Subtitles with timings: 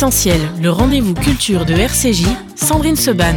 [0.00, 2.24] Essentiel, le rendez-vous culture de RCJ,
[2.56, 3.34] Sandrine Seban.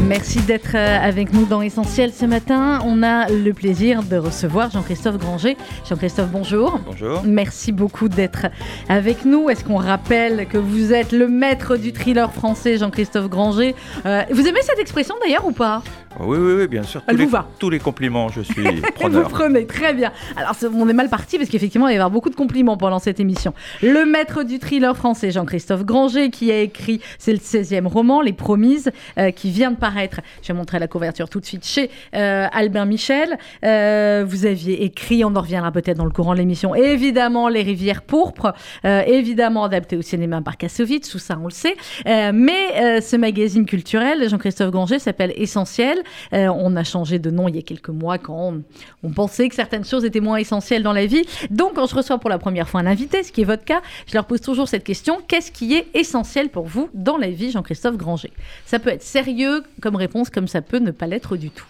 [0.00, 2.80] Merci d'être euh, avec nous dans Essentiel ce matin.
[2.84, 5.56] On a le plaisir de recevoir Jean-Christophe Granger.
[5.88, 6.80] Jean-Christophe, bonjour.
[6.84, 7.22] Bonjour.
[7.24, 8.46] Merci beaucoup d'être
[8.88, 9.48] avec nous.
[9.48, 13.76] Est-ce qu'on rappelle que vous êtes le maître du thriller français, Jean-Christophe Granger?
[14.06, 15.84] Euh, Vous aimez cette expression d'ailleurs ou pas?
[16.18, 17.02] Oui, oui, oui, bien sûr.
[17.06, 19.28] Elle tous vous les, va Tous les compliments, je suis Vous preneur.
[19.28, 20.10] prenez, très bien.
[20.36, 22.98] Alors, on est mal parti parce qu'effectivement, il va y avoir beaucoup de compliments pendant
[22.98, 23.54] cette émission.
[23.80, 28.32] Le maître du thriller français, Jean-Christophe Granger, qui a écrit, c'est le 16e roman, Les
[28.32, 31.90] Promises, euh, qui vient de paraître, je vais montrer la couverture tout de suite, chez
[32.16, 33.38] euh, Albin Michel.
[33.64, 37.62] Euh, vous aviez écrit, on en reviendra peut-être dans le courant de l'émission, évidemment, Les
[37.62, 38.52] Rivières Pourpres,
[38.84, 41.76] euh, évidemment adapté au cinéma par Kassovitz, tout ça, on le sait.
[42.06, 45.99] Mais ce magazine culturel, Jean-Christophe Granger, s'appelle Essentiel.
[46.32, 48.62] Euh, on a changé de nom il y a quelques mois quand on,
[49.02, 51.24] on pensait que certaines choses étaient moins essentielles dans la vie.
[51.50, 53.82] Donc, quand je reçois pour la première fois un invité, ce qui est votre cas,
[54.06, 57.50] je leur pose toujours cette question qu'est-ce qui est essentiel pour vous dans la vie,
[57.50, 58.32] Jean-Christophe Granger?
[58.66, 61.66] Ça peut être sérieux comme réponse, comme ça peut ne pas l'être du tout.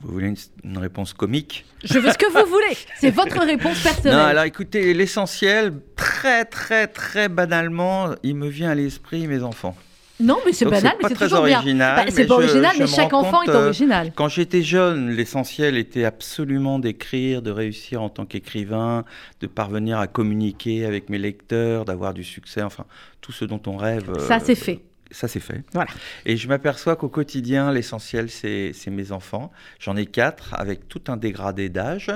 [0.00, 1.64] Vous voulez une, une réponse comique?
[1.82, 2.76] Je veux ce que vous voulez.
[3.00, 4.16] C'est votre réponse personnelle.
[4.16, 9.76] Non, alors écoutez, l'essentiel, très, très, très banalement, il me vient à l'esprit mes enfants.
[10.20, 11.58] Non, mais c'est banal, mais c'est très toujours bien.
[11.58, 14.12] original, Bah, c'est pas original, je mais chaque enfant compte, est euh, original.
[14.16, 19.04] Quand j'étais jeune, l'essentiel était absolument d'écrire, de réussir en tant qu'écrivain,
[19.40, 22.84] de parvenir à communiquer avec mes lecteurs, d'avoir du succès, enfin,
[23.20, 24.10] tout ce dont on rêve.
[24.10, 24.80] euh, Ça, c'est fait.
[25.10, 25.62] Ça, c'est fait.
[25.72, 25.90] Voilà.
[26.26, 29.50] Et je m'aperçois qu'au quotidien, l'essentiel, c'est mes enfants.
[29.80, 32.10] J'en ai quatre avec tout un dégradé d'âge.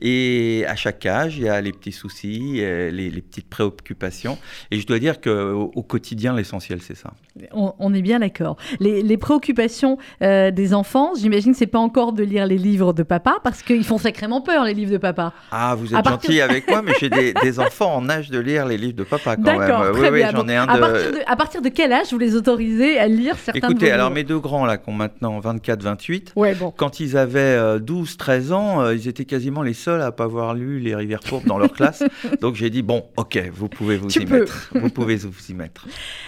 [0.00, 4.38] Et à chaque âge, il y a les petits soucis, euh, les, les petites préoccupations.
[4.70, 7.12] Et je dois dire qu'au au quotidien, l'essentiel, c'est ça.
[7.52, 8.56] On, on est bien d'accord.
[8.80, 13.02] Les, les préoccupations euh, des enfants, j'imagine, c'est pas encore de lire les livres de
[13.02, 15.32] papa, parce qu'ils font sacrément peur, les livres de papa.
[15.50, 18.30] Ah, vous À êtes partir- gentil avec moi, mais j'ai des, des enfants en âge
[18.30, 19.58] de lire les livres de papa quand même.
[19.58, 20.80] D'accord, oui, oui, j'en ai un à, de...
[20.80, 24.08] partir de, à partir de quel âge vous les autorisez à lire certains Écoutez, alors
[24.08, 26.72] livres mes deux grands, là, qui ont maintenant 24, 28, Ouais, bon.
[26.76, 30.54] quand ils avaient 12, 13 ans, euh, ils étaient quasiment les seuls à pas avoir
[30.54, 32.02] lu Les Rivières Pourpres dans leur classe.
[32.40, 34.40] Donc j'ai dit, bon, ok, vous pouvez vous Tu y peux.
[34.40, 34.70] mettre.
[34.74, 35.86] Vous pouvez vous y mettre.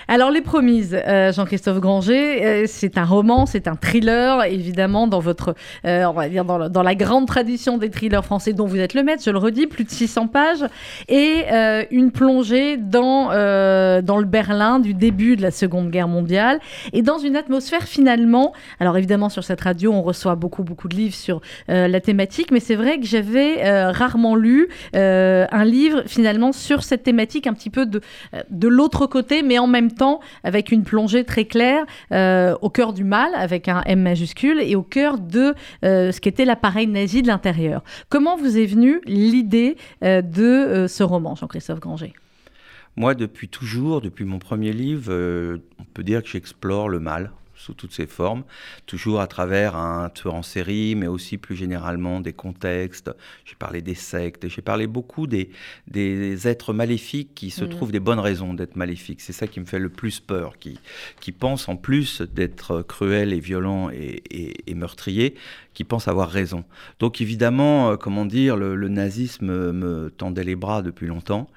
[0.08, 5.20] Alors, Les Promises, euh, Jean-Christophe Granger, euh, c'est un roman, c'est un thriller, évidemment, dans
[5.20, 5.54] votre,
[5.86, 8.78] euh, on va dire, dans, la- dans la grande tradition des thrillers français dont vous
[8.78, 10.64] êtes le maître, je le redis, plus de 600 pages,
[11.08, 15.93] et euh, une plongée dans, euh, dans le Berlin du début de la Seconde Guerre
[16.02, 16.60] mondiale,
[16.92, 20.96] et dans une atmosphère finalement, alors évidemment, sur cette radio, on reçoit beaucoup, beaucoup de
[20.96, 21.40] livres sur
[21.70, 26.52] euh, la thématique, mais c'est vrai que j'avais euh, rarement lu euh, un livre finalement
[26.52, 28.00] sur cette thématique un petit peu de,
[28.50, 33.04] de l'autre côté, mais en même temps avec une plongée très claire au cœur du
[33.04, 37.82] mal, avec un M majuscule, et au cœur de ce qu'était l'appareil nazi de l'intérieur.
[38.08, 42.14] Comment vous est venue l'idée de ce roman, Jean-Christophe Granger?
[42.96, 47.32] Moi, depuis toujours, depuis mon premier livre, euh, on peut dire que j'explore le mal
[47.64, 48.44] sous toutes ses formes,
[48.86, 53.10] toujours à travers un tueur en série, mais aussi plus généralement des contextes.
[53.46, 55.50] J'ai parlé des sectes, j'ai parlé beaucoup des,
[55.88, 57.70] des êtres maléfiques qui se Mhm.
[57.70, 59.20] trouvent des bonnes raisons d'être maléfiques.
[59.22, 60.78] C'est ça qui me fait le plus peur, qui,
[61.20, 65.34] qui pensent en plus d'être cruels et violents et, et, et meurtriers,
[65.72, 66.64] qui pensent avoir raison.
[67.00, 71.48] Donc évidemment, euh, comment dire, le, le nazisme me, me tendait les bras depuis longtemps,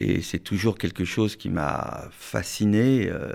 [0.00, 3.30] et c'est toujours quelque chose qui m'a fasciné euh,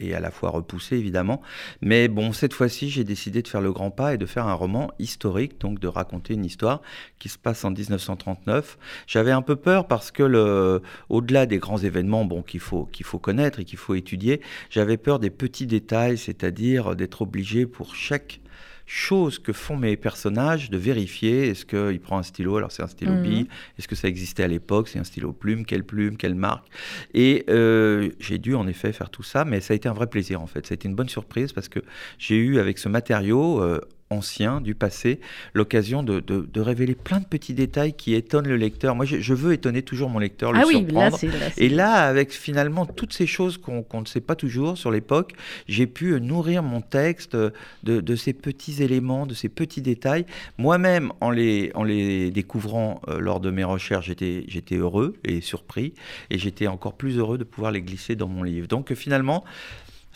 [0.00, 1.40] et à la fois repoussé évidemment.
[1.80, 4.54] Mais bon, cette fois-ci, j'ai décidé de faire le grand pas et de faire un
[4.54, 6.82] roman historique, donc de raconter une histoire
[7.18, 8.78] qui se passe en 1939.
[9.06, 13.06] J'avais un peu peur parce que le, au-delà des grands événements, bon, qu'il faut qu'il
[13.06, 17.94] faut connaître et qu'il faut étudier, j'avais peur des petits détails, c'est-à-dire d'être obligé pour
[17.94, 18.40] chaque
[18.88, 22.56] chose que font mes personnages de vérifier est-ce qu'il prend un stylo?
[22.56, 23.46] Alors c'est un stylo bille.
[23.78, 24.88] Est-ce que ça existait à l'époque?
[24.88, 25.66] C'est un stylo plume.
[25.66, 26.16] Quelle plume?
[26.16, 26.66] Quelle marque?
[27.12, 30.06] Et euh, j'ai dû en effet faire tout ça mais ça a été un vrai
[30.06, 30.66] plaisir en fait.
[30.66, 31.80] Ça a été une bonne surprise parce que
[32.18, 33.80] j'ai eu avec ce matériau euh,
[34.10, 35.20] ancien du passé
[35.54, 39.18] l'occasion de, de- de révéler plein de petits détails qui étonnent le lecteur moi je,
[39.20, 42.86] je veux étonner toujours mon lecteur le Ah oui, surprendre là, et là, avec finalement
[42.86, 45.32] toutes ces choses qu'on ne sait pas toujours sur l'époque,
[45.68, 47.50] j'ai pu euh, nourrir mon texte euh,
[47.82, 50.24] de, de ces petits éléments, de ces petits détails.
[50.56, 55.92] Moi-même, en les, en les découvrant euh, lors de mes recherches, j'étais heureux et surpris,
[56.30, 58.68] et j'étais encore plus heureux de pouvoir les glisser dans mon livre.
[58.68, 59.44] Donc finalement,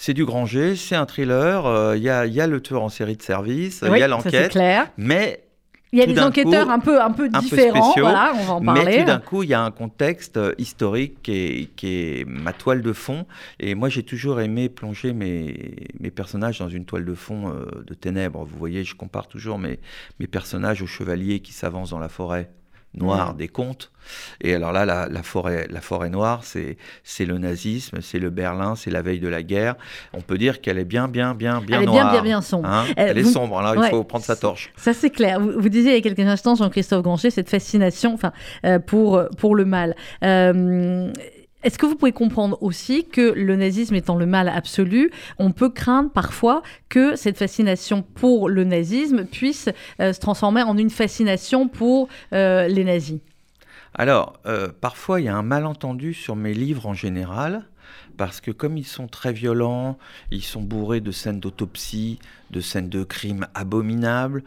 [0.04, 2.82] c'est du Granger, c'est un thriller, euh, il y, a, il y a le tueur
[2.82, 4.90] en série de service, euh, il Oui, y a l'enquête, clair.
[4.96, 5.44] mais
[5.92, 8.32] Il y a tout des enquêteurs coup, un peu, un peu peu différents, spéciaux, voilà,
[8.34, 8.98] on va en Mais parler.
[8.98, 12.52] tout d'un coup, il y a un contexte euh, historique qui est, qui est ma
[12.52, 13.26] toile de fond.
[13.60, 17.54] Et moi, j'ai toujours aimé plonger mes, mes personnages dans une toile de fond
[17.86, 18.44] de ténèbres.
[18.44, 19.78] Vous voyez, je compare toujours mes,
[20.18, 22.50] mes personnages aux chevaliers qui s'avancent dans la forêt.
[22.94, 23.36] Noire Mm.
[23.36, 23.90] des contes.
[24.40, 28.30] Et alors là, la, la forêt, la forêt noire, c'est c'est le nazisme, c'est le
[28.30, 29.76] Berlin, c'est la veille de la guerre.
[30.12, 32.12] On peut dire qu'elle est bien, bien, bien, bien Elle est bien, noire.
[32.12, 32.68] bien, bien sombre.
[32.68, 33.86] Hein Euh, Elle est sombre, alors Ouais.
[33.86, 34.72] il faut prendre sa torche.
[34.76, 35.40] Ça, c'est clair.
[35.40, 38.32] Vous, vous disiez il y a quelques instants, Jean-Christophe Granger, cette fascination enfin,
[38.66, 39.94] euh, pour, pour le mal.
[40.24, 41.12] Euh,
[41.62, 45.68] Est-ce que vous pouvez comprendre aussi que le nazisme étant le mal absolu, on peut
[45.68, 49.68] craindre parfois que cette fascination pour le nazisme puisse
[50.00, 53.20] euh, se transformer en une fascination pour euh, les nazis?
[53.94, 57.64] Alors, euh, parfois, il y a un malentendu sur mes livres en général,
[58.16, 59.98] parce que comme ils sont très violents,
[60.30, 62.18] ils sont bourrés de scènes d'autopsie,
[62.50, 64.44] de scènes de crimes abominables,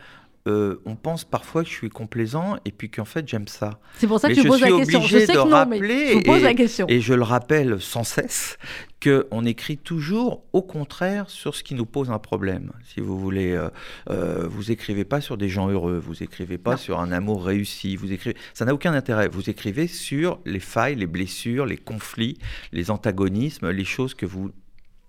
[0.47, 3.79] euh, on pense parfois que je suis complaisant et puis qu'en fait j'aime ça.
[3.97, 5.01] C'est pour ça que Mais je vous je pose la question.
[5.01, 6.85] Je sais de que non, mais rappeler je vous pose et- la question.
[6.87, 8.57] Et je le rappelle sans cesse
[9.03, 12.71] qu'on écrit toujours au contraire sur ce qui nous pose un problème.
[12.93, 13.69] Si vous voulez, euh,
[14.09, 16.77] euh, vous écrivez pas sur des gens heureux, vous écrivez pas Non.
[16.77, 19.27] sur un amour réussi, vous écrivez, ça n'a aucun intérêt.
[19.27, 22.37] Vous écrivez sur les failles, les blessures, les conflits,
[22.71, 24.51] les antagonismes, les choses que vous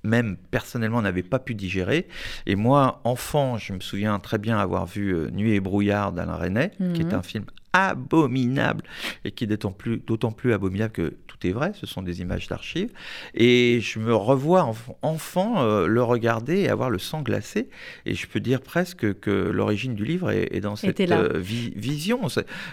[0.05, 2.07] même personnellement n'avez pas pu digérer.
[2.47, 6.37] Et moi, enfant, je me souviens très bien avoir vu euh, Nuit et brouillard d'Alain
[6.37, 7.11] Resnais, qui Mhm.
[7.11, 8.83] est un film abominable
[9.25, 12.21] et qui est d'autant plus, d'autant plus abominable que tout est vrai, ce sont des
[12.23, 12.91] images d'archives.
[13.35, 17.69] Et je me revois enf- enfant euh, le regarder et avoir le sang glacé.
[18.07, 21.73] Et je peux dire presque que l'origine du livre est, est dans cette euh, vi-
[21.77, 22.21] vision.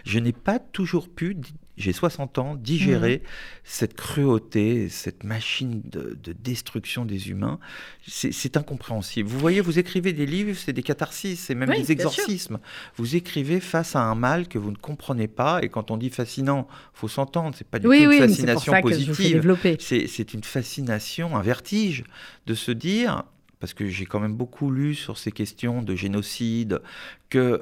[0.06, 1.36] Je n'ai pas toujours pu,
[1.78, 3.30] j'ai 60 ans, digérer Mhm.
[3.64, 7.60] cette cruauté, cette machine de, de destruction des humains.
[8.08, 9.28] C'est incompréhensible.
[9.30, 12.60] Vous voyez, vous écrivez des livres, c'est des catharsis, c'est même Oui, des exorcismes.
[12.98, 15.62] Vous écrivez face à un mal que vous ne comprenez pas.
[15.64, 17.56] Et quand on dit fascinant, faut s'entendre.
[17.58, 19.58] C'est pas du Oui, tout oui, une fascination positive.
[19.80, 22.04] c'est une fascination, un vertige
[22.46, 23.24] de se dire,
[23.64, 26.82] parce que j'ai quand même beaucoup lu sur ces questions de génocide,
[27.30, 27.62] qu'il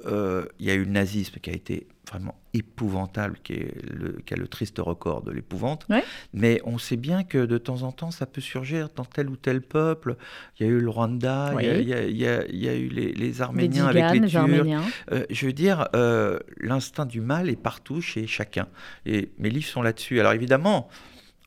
[0.59, 4.37] y a eu le nazisme qui a été vraiment épouvantable, qui, est le, qui a
[4.37, 5.85] le triste record de l'épouvante.
[5.91, 6.03] Ouais.
[6.33, 9.35] Mais on sait bien que de temps en temps, ça peut surgir dans tel ou
[9.35, 10.15] tel peuple.
[10.59, 11.81] Il y a eu le Rwanda, il y a- Oui.
[11.83, 14.03] il y, a- il y a- il y a eu les, les Les Arméniens Tziganes,
[14.07, 14.41] avec les les Turcs.
[14.41, 14.81] Arméniens.
[15.11, 18.67] Euh, je veux dire, euh, l'instinct du mal est partout chez chacun.
[19.05, 20.19] Et mes livres sont là-dessus.
[20.19, 20.89] Alors évidemment,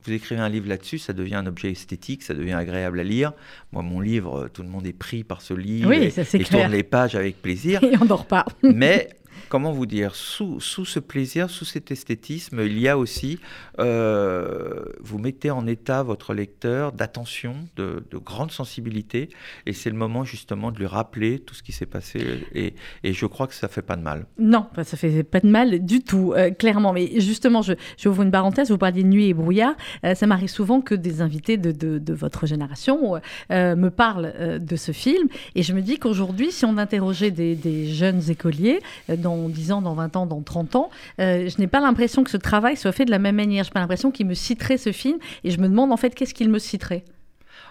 [0.07, 3.33] vous écrivez un livre là-dessus, ça devient un objet esthétique, ça devient agréable à lire.
[3.73, 6.25] Moi, mon livre, euh, tout le monde est pris par ce livre Oui, et, ça,
[6.25, 6.63] c'est et clair.
[6.63, 7.83] tourne les pages avec plaisir.
[7.85, 8.45] Et on dort pas.
[8.63, 9.09] Mais
[9.49, 13.39] comment vous dire, sous, sous ce plaisir, sous cet esthétisme, il y a aussi,
[13.79, 19.29] euh, vous mettez en état votre lecteur d'attention, de, de grande sensibilité,
[19.67, 23.13] et c'est le moment justement de lui rappeler tout ce qui s'est passé, et, et
[23.13, 24.27] je crois que ça fait pas de mal.
[24.39, 26.93] Non, ça fait pas de mal du tout, euh, clairement.
[26.93, 29.75] Mais justement, je, je ouvre une parenthèse, vous parliez de nuit et brouillard.
[30.05, 33.21] Euh, ça m'arrive souvent que des invités de, de- votre génération
[33.51, 35.29] euh, me parlent euh, de ce film.
[35.55, 39.83] Et je me dis qu'aujourd'hui, si on interrogeait des, jeunes écoliers, euh, dans 10 ans,
[39.83, 40.91] dans 20 ans, dans 30 ans,
[41.21, 43.65] euh, je n'ai pas l'impression que ce travail soit fait de la même manière.
[43.65, 45.19] Je n'ai pas l'impression qu'ils me citeraient ce film.
[45.43, 47.05] Et je me demande en fait qu'est-ce qu'ils me citeraient.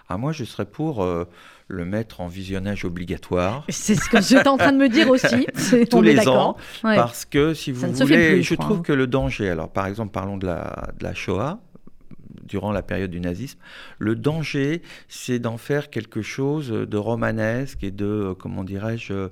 [0.08, 1.24] Ah, moi, je serais pour euh,
[1.68, 3.64] le mettre en visionnage obligatoire.
[3.70, 5.46] C'est ce que j'étais en train de me dire aussi.
[5.90, 6.96] Tous les ans, Ouais.
[6.96, 8.82] Parce que si vous voulez, plus, je je trouve hein.
[8.84, 11.60] que le danger, alors par exemple, parlons de la, de la Shoah,
[12.46, 13.58] durant la période du nazisme,
[13.98, 19.28] le danger, c'est d'en faire quelque chose de romanesque et de, euh, comment dirais-je, euh,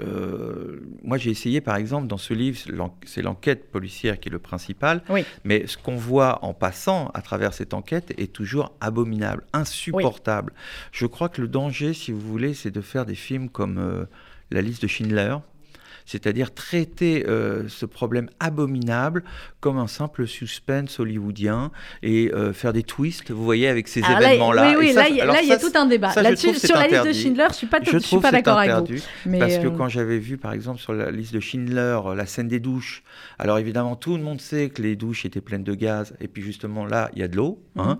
[0.00, 2.58] euh, moi j'ai essayé par exemple dans ce livre,
[3.04, 5.24] c'est l'enquête policière qui est le principal, Oui.
[5.44, 10.52] mais ce qu'on voit en passant à travers cette enquête est toujours abominable, insupportable.
[10.92, 14.04] Je crois que le danger, si vous voulez, c'est de faire des films comme euh,
[14.50, 15.36] La liste de Schindler,
[16.06, 19.24] c'est-à-dire traiter euh, ce problème abominable
[19.60, 21.70] comme un simple suspense hollywoodien
[22.02, 24.68] et euh, faire des twists, vous voyez, avec ces événements-là.
[24.68, 25.76] Oui, Et oui, ça, là, il y a- alors là, il y a ça, tout
[25.78, 26.10] un débat.
[26.12, 27.12] sur la liste de.
[27.12, 28.96] Schindler, je suis pas, tout- je je suis pas d'accord avec vous.
[29.26, 32.26] Mais, Parce que euh, quand j'avais vu, par exemple, sur la liste de Schindler, la
[32.26, 33.02] scène des douches,
[33.38, 36.42] alors évidemment, tout le monde sait que les douches étaient pleines de gaz, et puis
[36.42, 37.82] justement là, il y a de l'eau, Mhm.
[37.82, 37.98] hein,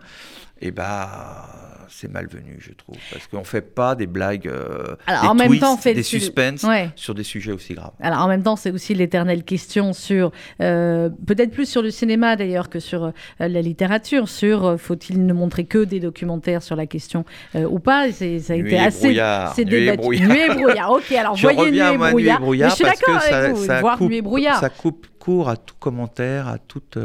[0.63, 1.49] et bah,
[1.89, 5.59] c'est malvenu, je trouve, parce qu'on fait pas des blagues, euh, Alors, des en même
[5.59, 6.89] temps, on fait des le- suspens Ouais.
[6.97, 7.93] sur des sujets aussi graves.
[8.01, 12.35] Alors en même temps, c'est aussi l'éternelle question sur, euh, peut-être plus sur le cinéma
[12.37, 16.87] d'ailleurs que sur euh, la littérature, sur faut-il ne montrer que des documentaires sur la
[16.87, 18.11] question ou pas?
[18.11, 19.99] C'est- Ça a Nuit été assez brouillard, c'est nuit et débattu.
[20.01, 20.29] brouillard.
[20.31, 20.91] Nuit et brouillard.
[20.93, 22.41] Ok, alors Je voyez Nuit et Nuit brouillard.
[22.41, 23.65] Mais je suis d'accord ça- avec vous.
[23.67, 24.61] ça voir coupe- Nuit et brouillard.
[24.61, 26.97] Ça coupe court à tout commentaire, à toute.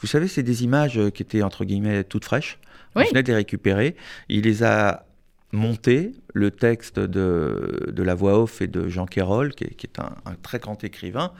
[0.00, 2.58] Vous savez, c'est des images qui étaient entre guillemets toutes fraîches.
[2.96, 3.04] Oui.
[3.06, 3.96] On venait de les récupérer.
[4.28, 5.06] Il les a
[5.52, 6.12] montées.
[6.34, 10.00] Le texte de, de la voix off et de Jean Quérol, qui est, qui est
[10.00, 11.32] un, un très grand écrivain.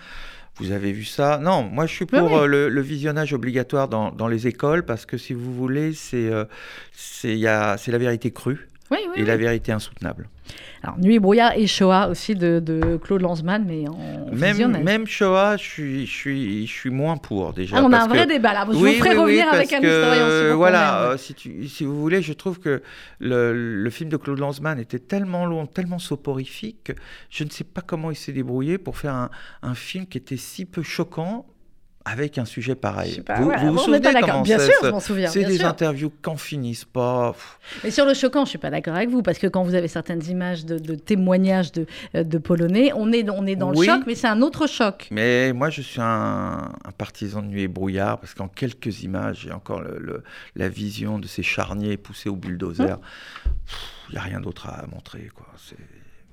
[0.56, 1.38] Vous avez vu ça?
[1.38, 2.38] Non, moi je suis pour oui.
[2.40, 6.30] euh, le, le visionnage obligatoire dans, dans les écoles parce que si vous voulez, c'est
[6.30, 6.44] euh,
[6.92, 8.68] c'est la vérité crue.
[9.17, 10.29] Et la vérité insoutenable.
[10.83, 13.97] Alors, Nuit brouillard et Shoah aussi de, Claude Lanzmann, mais en
[14.33, 17.77] même, même Shoah, je suis, je, suis, je suis moins pour déjà.
[17.79, 18.67] Ah, on a un vrai débat là.
[18.69, 20.29] Je vous ferai revenir avec un historien.
[20.29, 22.83] Si voilà, euh, si, tu, si, vous voulez, je trouve que
[23.21, 26.93] le, le, film de Claude Lanzmann était tellement long, tellement soporifique, que
[27.31, 29.31] je ne sais pas comment il s'est débrouillé pour faire un,
[29.63, 31.47] un film qui était si peu choquant,
[32.04, 33.23] avec un sujet pareil.
[33.37, 35.28] vous, vous, vous souvenez comment Bien sûr, je m'en souviens.
[35.30, 37.35] C'est des interviews qu'en finissent pas.
[37.85, 39.88] Mais sur le choquant, je suis pas d'accord avec vous parce que quand vous avez
[39.88, 44.02] certaines images de, témoignages de, euh, de, Polonais, on est, on est dans le choc,
[44.06, 45.09] mais c'est un autre choc.
[45.11, 49.52] Mais moi, je suis un, partisan de nuit et brouillard parce qu'en quelques images, j'ai
[49.52, 50.23] encore le,
[50.56, 52.92] la vision de ces charniers poussés au bulldozer.
[52.92, 52.99] Hum.
[54.09, 55.30] Il n'y a rien d'autre à montrer.
[55.35, 55.47] Quoi.
[55.56, 55.76] C'est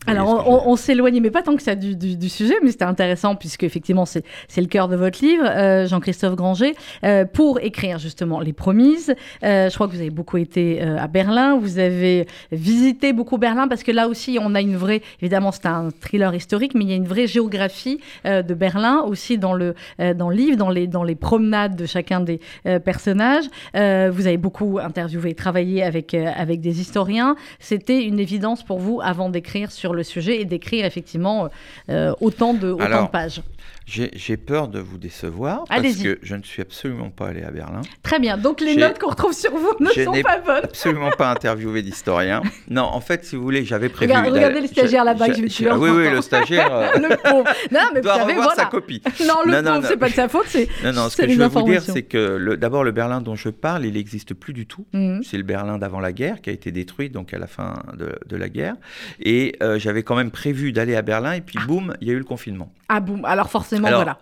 [0.08, 4.06] alors, on, s'éloigne, mais pas tant que ça du, sujet, mais c'était intéressant puisque effectivement
[4.06, 4.24] c'est
[4.58, 9.14] le cœur de votre livre, euh, Jean-Christophe Granger, euh, pour écrire justement Les Promises.
[9.44, 13.68] Euh, je crois que vous avez beaucoup été à Berlin, vous avez visité beaucoup Berlin
[13.68, 16.90] parce que là aussi on a une vraie, évidemment c'est un thriller historique, mais il
[16.90, 19.76] y a une vraie géographie de Berlin aussi dans le
[20.16, 22.40] dans le livre, dans les dans les promenades de chacun des
[22.84, 23.46] personnages.
[23.74, 27.36] vous avez beaucoup interviewé, travaillé avec avec des historiens.
[27.60, 31.50] C'était une évidence pour vous avant d'écrire sur le sujet et d'écrire effectivement
[31.90, 33.42] euh, autant, de, autant de pages.
[33.90, 37.82] J'ai peur de vous décevoir parce que je ne suis absolument pas allé à Berlin.
[38.04, 40.64] Très bien, donc les notes qu'on retrouve sur vous ne sont pas bonnes.
[40.64, 42.42] absolument pas interviewé d'historien.
[42.70, 44.14] Non, en fait, si vous voulez, j'avais prévu.
[44.14, 45.72] regardez le stagiaire là-bas que je vais tuer.
[45.72, 46.72] Oui, oui, le stagiaire.
[46.72, 47.50] Euh, le pauvre.
[47.72, 48.56] Non, mais doit vous savez, voilà.
[48.56, 49.02] sa copie.
[49.26, 50.68] Non, le pauvre, c'est pas de sa faute, c'est.
[50.84, 53.50] Non, non, ce que je veux vous dire, c'est que d'abord, le Berlin dont je
[53.50, 54.86] parle, il n'existe plus du tout.
[54.94, 55.22] Mhm.
[55.24, 58.20] C'est le Berlin d'avant la guerre qui a été détruit, donc à la fin de,
[58.26, 58.76] de la guerre.
[59.20, 61.66] Et euh, j'avais quand même prévu d'aller à Berlin, et puis ah.
[61.66, 62.72] boum, il y a eu le confinement.
[62.88, 64.20] Ah boum, alors forcément, voilà.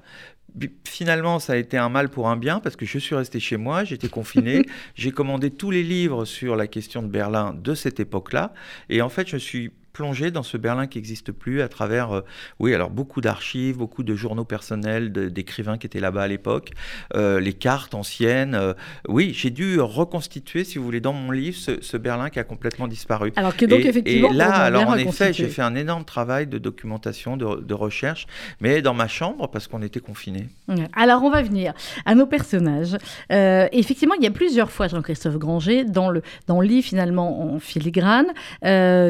[0.85, 3.57] finalement, ça a été un mal pour un bien parce que je suis resté chez
[3.57, 4.63] moi, j'étais confiné,
[4.95, 8.53] j'ai commandé tous les livres sur la question de Berlin de cette époque-là,
[8.89, 12.21] et en fait, je suis plongé dans ce Berlin qui n'existe plus à travers, euh,
[12.59, 16.69] oui, alors beaucoup d'archives, beaucoup de journaux personnels d'écrivains qui étaient là-bas à l'époque,
[17.15, 18.53] euh, les cartes anciennes.
[18.53, 18.73] Euh,
[19.07, 22.87] oui, j'ai dû reconstituer, si vous voulez, dans mon livre, ce, Berlin qui a complètement
[22.87, 23.33] disparu.
[23.37, 26.59] Alors que donc, effectivement, et là, alors en effet, j'ai fait un énorme travail de
[26.59, 28.27] documentation, de, recherche,
[28.61, 30.47] mais dans ma chambre parce qu'on était confinés.
[30.93, 31.73] Alors, on va venir
[32.05, 32.95] à nos personnages.
[33.31, 37.57] effectivement, il y a plusieurs fois Jean-Christophe Granger dans le, dans le livre, finalement, en
[37.57, 38.27] filigrane,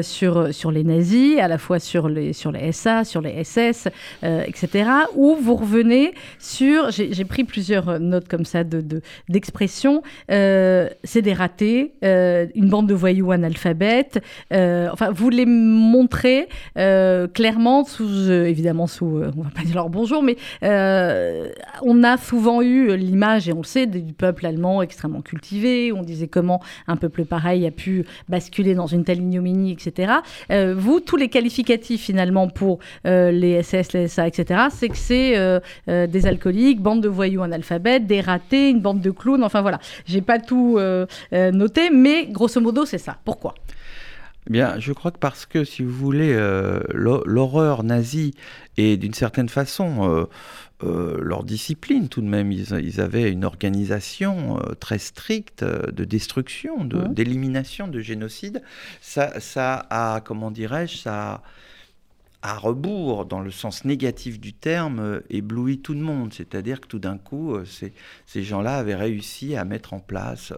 [0.02, 3.42] sur, sur les les nazis, à la fois sur les, sur les SA, sur les
[3.44, 3.88] SS,
[4.22, 4.90] euh, etc.
[5.14, 8.62] Où vous revenez sur, j'ai pris plusieurs notes comme ça
[9.28, 14.20] d'expressions, de, euh, c'est des ratés, euh, une bande de voyous analphabètes.
[14.52, 20.36] enfin, vous les montrez clairement, sous, évidemment sous, on va pas dire leur bonjour, mais
[20.62, 25.92] on a souvent eu l'image, et on le sait, du peuple allemand extrêmement cultivé.
[25.92, 30.12] On disait comment un peuple pareil a pu basculer dans une telle ignominie, etc.
[30.50, 34.96] Euh, vous, tous les qualificatifs finalement pour euh, les SS, les SA, etc., c'est que
[34.96, 39.62] c'est euh, des alcooliques, bande de voyous analphabètes, des ratés, une bande de clowns, enfin
[39.62, 39.78] voilà.
[40.06, 40.78] J'ai pas tout
[41.32, 43.16] noté, mais grosso modo, c'est ça.
[43.24, 43.54] Pourquoi?
[44.48, 46.34] Eh Bien, je crois que parce que, si vous voulez,
[46.92, 48.34] l'horreur nazie
[48.76, 50.26] est d'une certaine façon
[50.82, 52.52] leur discipline tout de même.
[52.52, 57.14] Ils, avaient une organisation très stricte de destruction, mmh.
[57.14, 58.62] d'élimination, de, génocide.
[59.00, 61.42] Ça, ça a, comment dirais-je, ça
[62.48, 66.32] à rebours, dans le sens négatif du terme, ébloui tout le monde.
[66.32, 67.92] C'est-à-dire que tout d'un coup, ces,
[68.24, 70.54] ces gens-là avaient réussi à mettre en place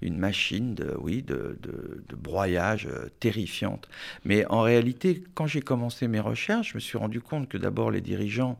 [0.00, 2.88] une machine de, oui, de, de broyage
[3.20, 3.88] terrifiante.
[4.24, 7.90] Mais en réalité, quand j'ai commencé mes recherches, je me suis rendu compte que d'abord
[7.90, 8.58] les dirigeants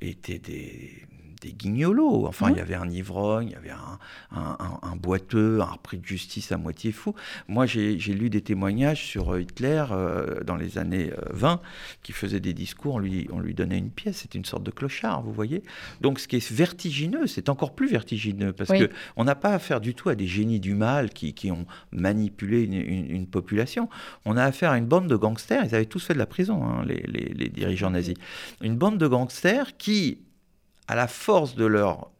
[0.00, 1.06] étaient des,
[1.42, 2.26] des guignolos.
[2.26, 6.06] Enfin, il y avait un ivrogne, il y avait un, un, boiteux, un repris de
[6.06, 7.14] justice à moitié fou.
[7.48, 11.56] Moi, j'ai lu des témoignages sur euh, Hitler euh, dans les années 20 euh,
[12.02, 14.70] qui faisait des discours, on lui, on lui donnait une pièce, c'était une sorte de
[14.70, 15.62] clochard, vous voyez.
[16.00, 19.80] Donc, ce qui est vertigineux, c'est encore plus vertigineux parce que on n'a pas affaire
[19.80, 23.88] du tout à des génies du mal qui, qui ont manipulé une, une, population.
[24.24, 26.62] On a affaire à une bande de gangsters, ils avaient tous fait de la prison,
[26.64, 28.14] hein, les, les, les dirigeants nazis.
[28.60, 30.18] Une bande de gangsters qui
[30.92, 32.10] à la force de leur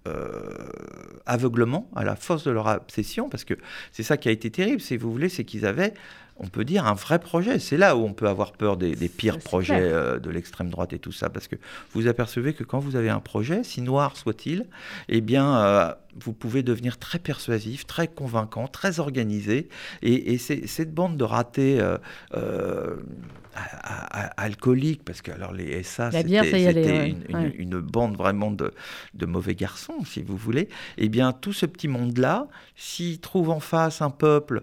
[1.26, 3.54] aveuglement, à la force de leur obsession, parce que
[3.92, 5.94] c'est ça qui a été terrible, si vous voulez, c'est qu'ils avaient,
[6.38, 7.58] on peut dire, un vrai projet.
[7.58, 10.98] C'est là où on peut avoir peur des, pires projets euh, de l'extrême droite et
[10.98, 11.56] tout ça, parce que
[11.92, 14.66] vous apercevez que quand vous avez un projet, si noir soit-il,
[15.08, 19.68] eh bien, euh, vous pouvez devenir très persuasif, très convaincant, très organisé,
[20.02, 21.80] et, cette bande de ratés
[24.36, 27.14] alcoolique, parce que alors les SA, c'était
[27.56, 28.72] une, bande vraiment de,
[29.14, 30.68] de, mauvais garçons, si vous voulez,
[30.98, 34.62] eh bien tout ce petit monde-là, s'il trouve en face un peuple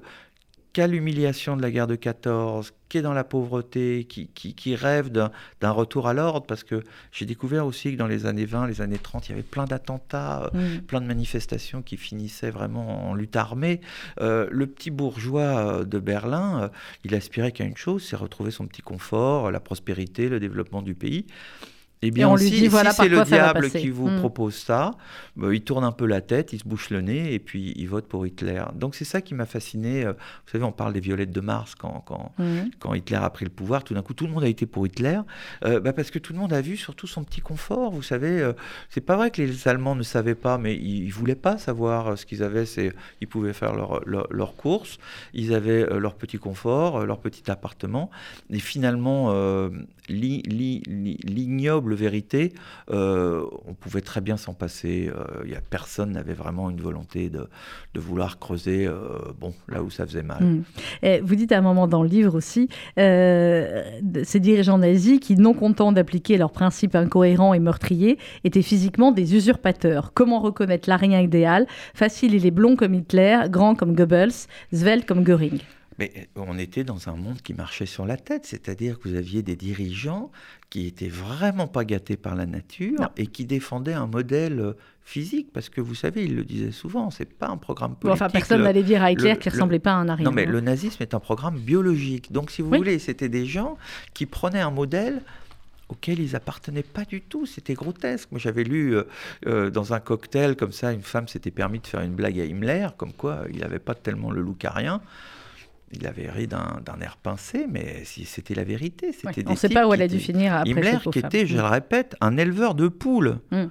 [0.74, 4.76] qui a l'humiliation de la guerre de 14, qui est dans la pauvreté, qui, qui,
[4.76, 8.68] rêve d'un retour à l'ordre, parce que j'ai découvert aussi que dans les années 20,
[8.68, 13.10] les années 30, il y avait plein d'attentats, euh, plein de manifestations qui finissaient vraiment
[13.10, 13.82] en lutte armée.
[14.22, 16.70] Euh, le petit bourgeois de Berlin,
[17.04, 20.94] il aspirait qu'à une chose, c'est retrouver son petit confort, la prospérité, le développement du
[20.94, 21.26] pays.
[22.02, 24.20] Eh bien, si, si c'est le diable qui vous hmm.
[24.20, 24.92] propose ça,
[25.36, 27.88] bah, il tourne un peu la tête, il se bouche le nez et puis il
[27.88, 28.64] vote pour Hitler.
[28.76, 30.06] Donc c'est ça qui m'a fasciné.
[30.06, 32.70] Euh, vous savez, on parle des violettes de Mars quand, quand, hmm.
[32.80, 33.84] quand Hitler a pris le pouvoir.
[33.84, 35.20] Tout d'un coup, tout le monde a été pour Hitler
[35.66, 37.92] euh, bah, parce que tout le monde a vu surtout son petit confort.
[37.92, 38.54] Vous savez, euh,
[38.90, 42.18] c'est pas vrai que les Allemands ne savaient pas, mais ils, ne voulaient pas savoir
[42.18, 42.66] ce qu'ils avaient.
[42.66, 45.00] C'est, ils pouvaient faire leurs leur, leur courses,
[45.34, 48.10] ils avaient leur petit confort, leur petit appartement.
[48.50, 49.34] Et finalement,
[50.10, 52.54] l'ignoble vérité,
[52.92, 55.12] euh, on pouvait très bien s'en passer.
[55.14, 57.48] Euh, y a personne n'avait vraiment une volonté de,
[57.96, 60.44] vouloir creuser euh, bon, là où ça faisait mal.
[60.44, 60.64] Hmm.
[61.04, 65.54] Et vous dites à un moment dans le livre aussi, ces dirigeants nazis qui, non
[65.54, 70.12] contents d'appliquer leurs principes incohérents et meurtriers, étaient physiquement des usurpateurs.
[70.14, 71.68] Comment reconnaître l'arien idéal?
[71.94, 75.60] Facile, il est blond comme Hitler, grand comme Goebbels, svelte comme Göring.
[76.00, 79.44] Mais on était dans un monde qui marchait sur la tête, c'est-à-dire que vous aviez
[79.44, 80.32] des dirigeants
[80.70, 85.50] qui étaient vraiment pas gâtés par la nature et qui défendaient un modèle euh, physique,
[85.52, 88.14] parce que vous savez, il le disait souvent, c'est pas un programme politique.
[88.14, 90.24] enfin, personne n'allait dire à Hitler qu'il ressemblait pas à un arien.
[90.24, 92.32] Non, mais le nazisme est un programme biologique.
[92.32, 93.78] Donc, si vous voulez, c'était des gens
[94.14, 95.22] qui prenaient un modèle
[95.90, 97.46] auquel ils appartenaient pas du tout.
[97.46, 98.30] C'était grotesque.
[98.32, 99.04] Moi, j'avais lu euh,
[99.48, 102.46] euh, dans un cocktail comme ça, une femme s'était permis de faire une blague à
[102.46, 105.02] Himmler, comme quoi il n'avait pas tellement le loup rien
[105.92, 109.12] il avait ri d'un air pincé, mais si c'était la vérité.
[109.12, 110.72] C'était on ne sait pas où elle a dû finir après.
[110.72, 113.40] Himmler, qui était, je le répète, un éleveur de poules.
[113.52, 113.68] Hmm.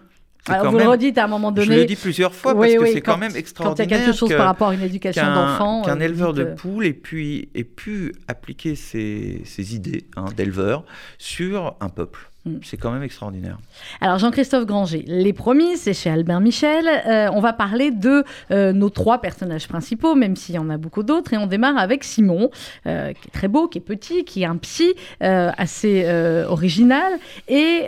[0.47, 1.67] Alors, vous le redites à un moment donné.
[1.67, 3.77] Je le dis plusieurs fois parce que c'est quand même extraordinaire.
[3.77, 5.83] Quand il y a quelque chose par rapport à une éducation d'enfant.
[5.83, 10.85] Qu'un éleveur de poules ait pu, ait pu appliquer ses, ses idées hein, d'éleveur
[11.19, 12.31] sur un peuple.
[12.49, 12.61] Mm.
[12.63, 13.59] C'est quand même extraordinaire.
[14.01, 16.87] Alors Jean-Christophe Granger, Les Promis, c'est chez Albert Michel.
[17.07, 20.77] Euh, on va parler de euh, nos trois personnages principaux, même s'il y en a
[20.77, 21.33] beaucoup d'autres.
[21.33, 22.51] Et on démarre avec Simon,
[22.87, 26.09] euh, qui est très beau, qui est petit, qui est un psy assez
[26.49, 27.13] original.
[27.49, 27.85] Et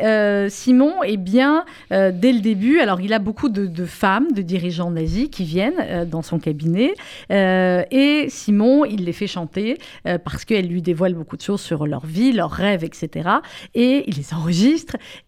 [0.49, 5.29] Simon, eh bien, dès le début, alors il a beaucoup de, femmes, de dirigeants nazis
[5.31, 6.95] qui viennent dans son cabinet.
[7.31, 9.79] et Simon, il les fait chanter
[10.25, 13.29] parce qu'elle lui dévoile beaucoup de choses sur leur vie, leurs rêves, etc.
[13.75, 14.50] Et il les enregistre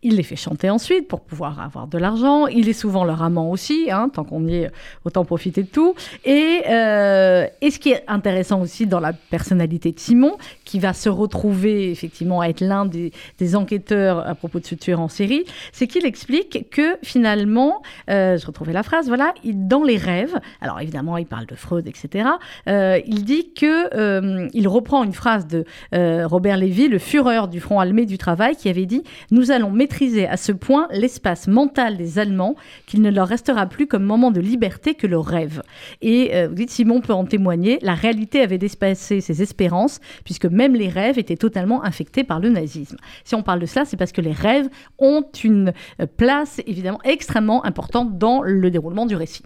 [0.03, 2.47] il les fait chanter ensuite pour pouvoir avoir de l'argent.
[2.47, 4.71] Il est souvent leur amant aussi, hein, tant qu'on y est,
[5.05, 5.95] autant profiter de tout.
[6.25, 10.93] Et, euh, et ce qui est intéressant aussi dans la personnalité de Simon, qui va
[10.93, 13.13] se retrouver effectivement à être l'un des,
[13.55, 18.47] enquêteurs à propos de ce tueur en série, c'est qu'il explique que finalement, euh, je
[18.47, 22.29] retrouvais la phrase, voilà, dans les rêves, alors évidemment il parle de Freud, etc.,
[22.69, 27.81] euh, il dit que il reprend une phrase de Robert Lévy, le fureur du front
[27.81, 32.19] allemand du travail, qui avait dit nous allons maîtriser à ce point l'espace mental des
[32.19, 35.63] Allemands qu'il ne leur restera plus comme moment de liberté que le rêve.
[36.01, 40.47] Et euh, vous dites, Simon peut en témoigner, la réalité avait dépassé ses espérances, puisque
[40.47, 42.97] même les rêves étaient totalement infectés par le nazisme.
[43.25, 47.01] Si on parle de cela, c'est parce que les rêves ont une euh, place évidemment
[47.05, 49.43] extrêmement importante dans le déroulement du récit.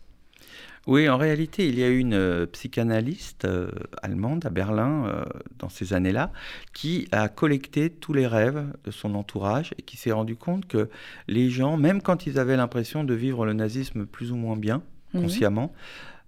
[0.86, 3.70] Oui, en réalité, il y a une euh, psychanalyste euh,
[4.02, 5.24] allemande à Berlin euh,
[5.58, 6.30] dans ces années-là
[6.74, 10.88] qui a collecté tous les rêves de son entourage et qui s'est rendu compte que
[11.26, 14.80] les gens, même quand ils avaient l'impression de vivre le nazisme plus ou moins bien,
[15.12, 15.22] mhm.
[15.22, 15.72] consciemment,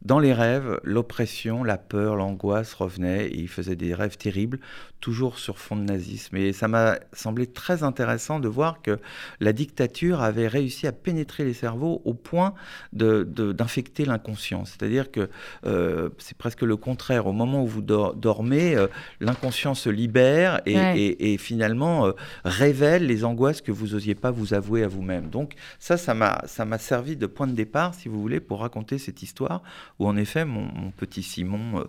[0.02, 4.60] dans les rêves, l'oppression, la peur, l'angoisse revenaient et ils faisaient des rêves terribles
[5.00, 6.36] toujours sur fond de nazisme.
[6.36, 8.98] Et ça m'a semblé très intéressant de voir que
[9.40, 12.54] la dictature avait réussi à pénétrer les cerveaux au point
[12.92, 14.64] d'infecter de, l'inconscient.
[14.64, 15.30] C'est-à-dire que
[15.66, 17.26] euh, c'est presque le contraire.
[17.26, 18.88] Au moment où vous dormez, euh,
[19.20, 22.12] l'inconscient se libère et, et, finalement euh,
[22.44, 25.28] révèle les angoisses que vous n'osiez pas vous avouer à vous-même.
[25.30, 29.22] Donc ça, ça m'a servi de point de départ, si vous voulez, pour raconter cette
[29.22, 29.62] histoire
[29.98, 31.84] où en effet mon, mon petit Simon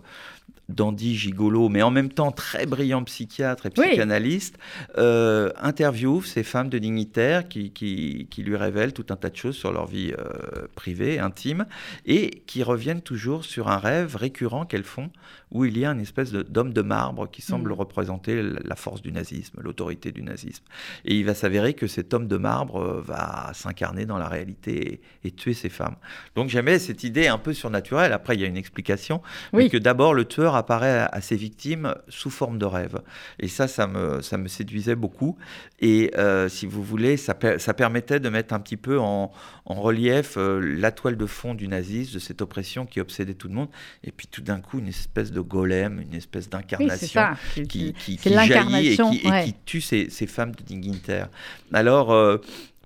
[0.70, 4.58] dandy gigolo, mais en même temps très brillant psychiatre et psychanalyste,
[4.98, 9.56] euh, interviewe ces femmes de dignitaires qui, qui, lui révèlent tout un tas de choses
[9.56, 11.66] sur leur vie euh, privée, intime,
[12.06, 15.10] et qui reviennent toujours sur un rêve récurrent qu'elles font,
[15.50, 17.74] où il y a une espèce d'homme de, marbre qui semble mm.
[17.74, 20.64] représenter la force du nazisme, l'autorité du nazisme.
[21.04, 25.00] Et il va s'avérer que cet homme de marbre euh, va s'incarner dans la réalité
[25.24, 25.96] et, tuer ces femmes.
[26.34, 28.12] Donc j'aimais cette idée un peu surnaturelle surnaturel.
[28.12, 29.22] Après, il y a une explication.
[29.52, 33.00] Mais que d'abord, le tueur apparaît à, ses victimes sous forme de rêve.
[33.38, 35.36] Et ça, ça me, ça me séduisait beaucoup.
[35.80, 39.32] Et euh, si vous voulez, ça, ça, permettait de mettre un petit peu en,
[39.66, 43.48] en relief euh, la toile de fond du nazisme, de cette oppression qui obsédait tout
[43.48, 43.68] le monde.
[44.04, 47.22] Et puis tout d'un coup, une espèce de golem, une espèce d'incarnation
[47.54, 51.28] qui, qui, qui jaillit et qui, et qui tue ces, ces, femmes de dignitaires.
[51.72, 52.38] Alors, euh,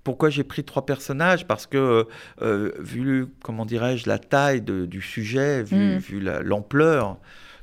[0.03, 1.47] pourquoi j'ai pris trois personnages?
[1.47, 2.07] Parce que,
[2.41, 6.41] euh, vu, comment dirais-je, la taille du sujet, vu, mm.
[6.41, 7.17] l'ampleur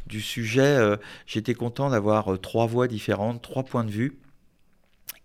[0.06, 4.16] du sujet, euh, j'étais content d'avoir trois voix différentes, trois points de vue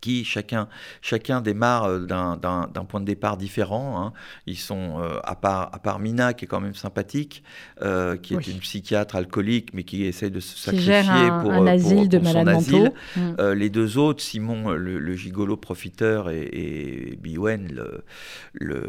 [0.01, 0.67] qui chacun,
[1.01, 4.01] chacun démarre euh, d'un point de départ différent.
[4.01, 4.13] Hein.
[4.45, 7.43] Ils sont, euh, à, part, à part Mina, qui est quand même sympathique,
[7.81, 11.01] euh, qui est une psychiatre alcoolique, mais qui essaye de se sacrifier
[11.41, 12.91] pour, un asile de son asile.
[13.15, 13.51] Mm.
[13.53, 18.03] les deux autres, Simon, le, gigolo profiteur, et, et Biwen, le,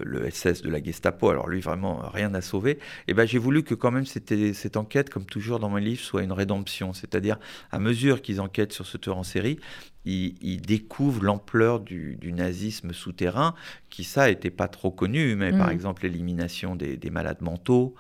[0.04, 2.72] le, SS de la Gestapo, alors lui, vraiment, rien à sauver.
[2.72, 6.00] Et eh ben, j'ai voulu que quand même cette enquête, comme toujours dans mon livre,
[6.00, 6.92] soit une rédemption.
[6.92, 7.38] C'est-à-dire,
[7.70, 9.58] à mesure qu'ils enquêtent sur ce tueur en série,
[10.04, 13.54] il, découvre l'ampleur du, nazisme souterrain,
[13.90, 15.72] qui ça n'était pas trop connu, mais par mm.
[15.72, 17.94] exemple l'élimination des, malades mentaux,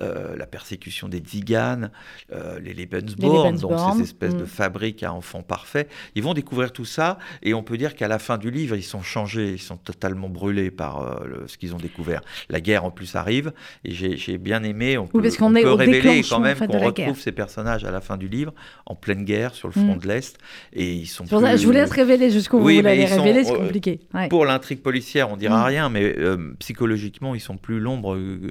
[0.00, 1.90] euh, la persécution des Tziganes,
[2.32, 4.48] euh, les Lebensborn, donc ces espèces de mm.
[4.48, 5.90] fabriques à enfants parfaits.
[6.14, 8.82] Ils vont découvrir tout ça, et on peut dire qu'à la fin du livre, ils
[8.82, 12.22] sont changés, ils sont totalement brûlés par euh, ce qu'ils ont découvert.
[12.48, 13.52] La guerre en plus arrive,
[13.84, 17.32] et j'ai bien aimé, on peut, oui, on peut révéler quand même qu'on retrouve ces
[17.32, 18.52] personnages à la fin du livre,
[18.86, 19.98] en pleine guerre, sur le front mm.
[19.98, 20.38] de l'Est,
[20.72, 21.24] et ils sont
[21.56, 24.00] je vous laisse révéler jusqu'où vous l'avez révélé, c'est euh, compliqué.
[24.30, 25.64] Pour l'intrigue policière, on dira mm.
[25.64, 28.14] rien, mais euh, psychologiquement, ils sont plus l'ombre.
[28.14, 28.50] Euh,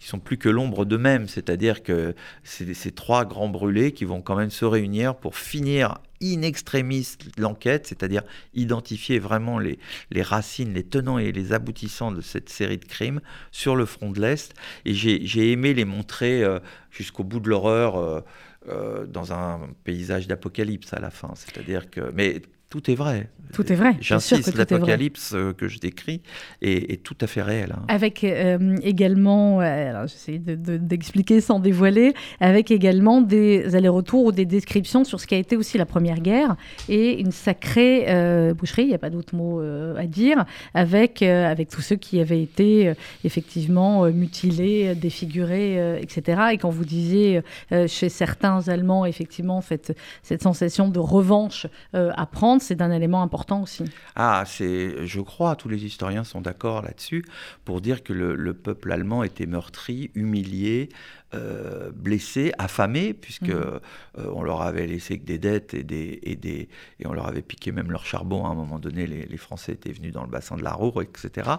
[0.00, 4.20] ils sont plus que l'ombre d'eux-mêmes, c'est-à-dire que c'est ces trois grands brûlés qui vont
[4.20, 7.06] quand même se réunir pour finir in extremis
[7.38, 9.78] l'enquête, c'est-à-dire identifier vraiment les,
[10.10, 13.20] les, racines, les tenants et les aboutissants de cette série de crimes
[13.52, 14.54] sur le front de l'Est.
[14.84, 16.42] Et j'ai aimé les montrer
[16.90, 18.24] jusqu'au bout de l'horreur.
[18.68, 21.32] Euh, dans un paysage d'apocalypse à la fin.
[21.34, 23.28] C'est-à-dire que, mais tout est vrai.
[23.52, 23.96] Tout est vrai.
[24.00, 26.22] J'insiste, l'apocalypse euh, que je décris
[26.62, 27.74] est, tout à fait réel.
[27.76, 27.82] Hein.
[27.88, 35.04] Avec euh, également, euh, j'essaie d'expliquer sans dévoiler, avec également des allers-retours ou des descriptions
[35.04, 36.56] sur ce qui a été aussi la Première Guerre
[36.88, 38.06] et une sacrée
[38.54, 42.40] boucherie, il n'y a pas d'autre mot à dire, avec, avec tous ceux qui avaient
[42.40, 42.92] été
[43.24, 46.42] effectivement mutilés, défigurés, etc.
[46.52, 47.42] Et quand vous disiez
[47.86, 53.62] chez certains Allemands, effectivement, cette, cette sensation de revanche à prendre, c'est un élément important
[53.62, 53.84] aussi.
[54.16, 57.24] Ah, c'est, je crois, tous les historiens sont d'accord là-dessus
[57.64, 60.88] pour dire que le, peuple allemand était meurtri, humilié,
[61.34, 63.80] euh, blessés, affamés, puisque mhm.
[64.18, 66.68] euh, on leur avait laissé que des dettes et, des, et, des,
[67.00, 68.44] et on leur avait piqué même leur charbon.
[68.44, 71.50] À un moment donné, les, Français étaient venus dans le bassin de la Ruhr, etc.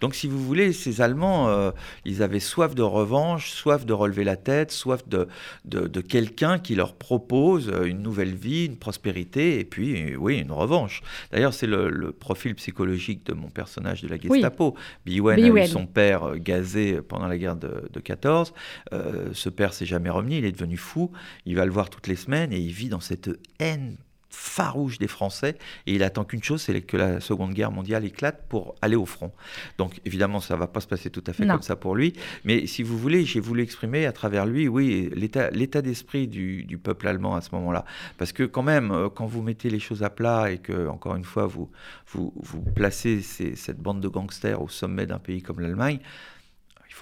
[0.00, 1.70] Donc, si vous voulez, ces Allemands, euh,
[2.04, 5.26] ils avaient soif de revanche, soif de relever la tête, soif de,
[5.64, 11.02] de, quelqu'un qui leur propose une nouvelle vie, une prospérité, et puis, oui, une revanche.
[11.32, 14.74] D'ailleurs, c'est le, profil psychologique de mon personnage de la Gestapo.
[14.76, 14.82] Oui.
[15.06, 18.52] Biwen a eu son père gazé pendant la guerre de, de 14.
[18.92, 21.10] Euh, ce père s'est jamais remis, il est devenu fou,
[21.46, 23.96] il va le voir toutes les semaines et il vit dans cette haine
[24.32, 25.56] farouche des Français
[25.86, 29.06] et il attend qu'une chose, c'est que la Seconde Guerre mondiale éclate pour aller au
[29.06, 29.32] front.
[29.78, 32.66] Donc évidemment, ça va pas se passer tout à fait comme ça pour lui, mais
[32.66, 37.06] si vous voulez, j'ai voulu exprimer à travers lui, oui, l'état d'esprit du, du, peuple
[37.06, 37.84] allemand à ce moment-là.
[38.18, 41.14] Parce que quand même, euh, quand vous mettez les choses à plat et que, encore
[41.14, 41.70] une fois, vous,
[42.08, 46.00] vous, vous placez cette bande de gangsters au sommet d'un pays comme l'Allemagne,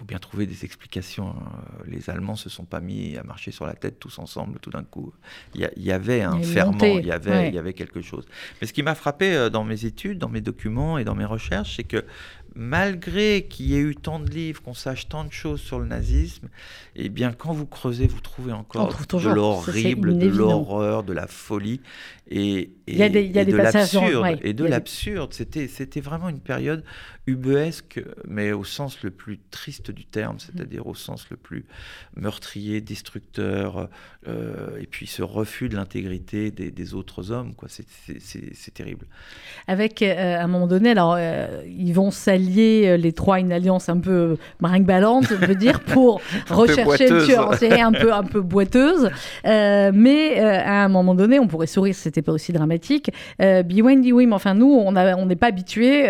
[0.00, 1.28] faut bien trouver des explications.
[1.28, 1.60] Hein.
[1.86, 4.82] Les Allemands se sont pas mis à marcher sur la tête tous ensemble tout d'un
[4.82, 5.12] coup.
[5.54, 8.26] Il y, avait un ferment, il y avait, il y avait quelque chose.
[8.60, 11.26] Mais ce qui m'a frappé euh, dans mes études, dans mes documents et dans mes
[11.26, 12.06] recherches, c'est que
[12.54, 15.86] malgré qu'il y ait eu tant de livres, qu'on sache tant de choses sur le
[15.86, 16.48] nazisme,
[16.96, 21.80] eh bien, quand vous creusez, vous trouvez encore de l'horrible, de l'horreur, de la folie
[22.30, 24.38] et, et, de l'absurde.
[24.42, 25.34] et de l'absurde.
[25.34, 26.84] C'était, c'était vraiment une période
[27.30, 31.64] ubuesque, mais au sens le plus triste du terme, c'est-à-dire au sens le plus
[32.16, 33.88] meurtrier, destructeur,
[34.28, 37.54] euh, et puis ce refus de l'intégrité des, autres hommes.
[37.54, 37.68] Quoi.
[37.70, 37.86] C'est,
[38.20, 39.06] c'est, terrible.
[39.66, 43.88] Avec, euh, à un moment donné, alors, euh, ils vont s'allier, les trois, une alliance
[43.88, 48.24] un peu maringue-ballante, je veux dire, pour rechercher le tueur en série un peu, un
[48.24, 49.10] peu boiteuse.
[49.44, 53.10] mais à un moment donné, on pourrait sourire, c'était pas aussi dramatique.
[53.40, 56.04] Dit oui, mais enfin, nous, on n'est pas habitués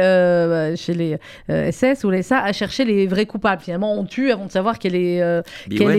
[0.76, 1.09] chez les
[1.48, 3.62] SS ou les SA à chercher les vrais coupables.
[3.62, 5.42] Finalement, on tue avant de savoir quels est,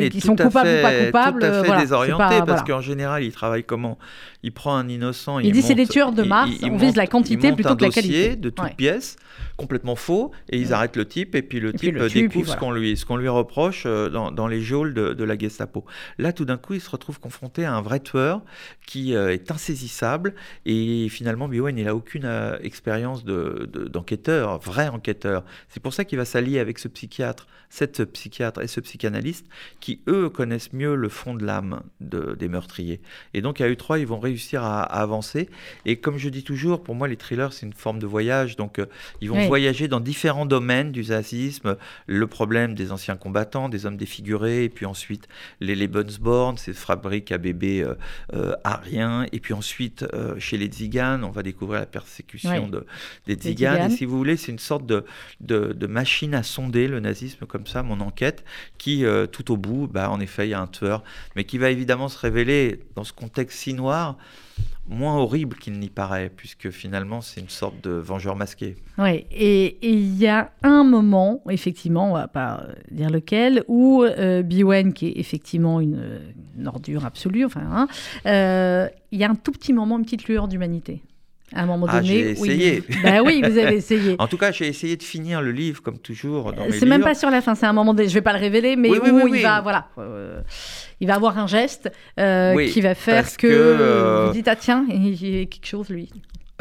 [0.10, 1.39] qui sont coupables ou pas coupables.
[1.41, 3.97] Tout à fait désorienté, parce qu'en général, il travaille comment?
[4.43, 5.39] Il prend un innocent.
[5.39, 8.36] Il, dit c'est des tueurs de masse, on vise la quantité plutôt que la qualité.
[8.36, 9.15] de toutes pièces
[9.58, 10.73] complètement faux et ils Ouais.
[10.73, 12.99] arrêtent le type et puis le Et puis type le découvre puis ce qu'on lui,
[13.08, 15.86] qu'on lui reproche euh, dans, dans les geôles de, de la Gestapo.
[16.17, 18.41] Là, tout d'un coup, il se retrouve confronté à un vrai tueur
[18.88, 20.34] qui euh, est insaisissable
[20.65, 25.43] et finalement, Biowen, il n'a aucune euh, expérience de- de- d'enquêteur, vrai enquêteur.
[25.69, 29.45] C'est pour ça qu'il va s'allier avec ce psychiatre, cette psychiatre et ce psychanalyste
[29.80, 32.99] qui, eux, connaissent mieux le fond de l'âme de- des meurtriers.
[33.36, 35.50] Et donc, à U3, ils vont réussir à, à avancer.
[35.86, 38.56] Et comme je dis toujours, pour moi, les thrillers, c'est une forme de voyage.
[38.56, 38.86] Donc, euh,
[39.22, 39.48] ils vont Oui.
[39.48, 41.78] voyager dans différents domaines du nazisme.
[42.08, 45.28] Le problème des anciens combattants, des hommes défigurés, et puis ensuite
[45.60, 47.96] les Lebensborn, ces fabriques à bébés euh,
[48.34, 49.26] euh, ariens.
[49.32, 52.72] Et puis ensuite, euh, chez les Tziganes, on va découvrir la persécution Oui.
[52.72, 52.86] de,
[53.28, 53.76] des Tziganes.
[53.76, 53.91] Tziganes.
[53.91, 55.04] Et si vous voulez, c'est une sorte de,
[55.41, 58.44] de, de machine à sonder le nazisme, comme ça, mon enquête,
[58.78, 61.04] qui, tout au bout, bah, en effet, il y a un tueur,
[61.36, 64.17] mais qui va évidemment se révéler dans ce contexte si noir
[64.90, 68.76] moins horrible qu'il n'y paraît, puisque finalement c'est une sorte de vengeur masqué.
[68.98, 74.04] Oui, et il y a un moment, effectivement, on va pas euh, dire lequel, où
[74.04, 76.20] euh, Biwen, qui est effectivement une, euh,
[76.58, 77.88] une ordure absolue, enfin, hein,
[78.26, 81.02] euh, il y a un tout petit moment, une petite lueur d'humanité.
[81.54, 82.08] À un moment Ah, donné.
[82.08, 82.84] j'ai essayé.
[83.04, 84.16] Bah oui, vous avez essayé.
[84.20, 87.14] En tout cas, j'ai essayé de finir le livre comme toujours mes C'est même pas
[87.14, 89.10] sur la fin, c'est un moment donné, je vais pas le révéler, mais Oui, oui,
[89.12, 89.42] où oui, il oui.
[89.42, 90.42] va, voilà, euh,
[91.02, 94.48] il va avoir un geste euh, Oui, qui va faire que, que, euh, vous dites
[94.48, 96.10] ah tiens, il y a quelque chose lui.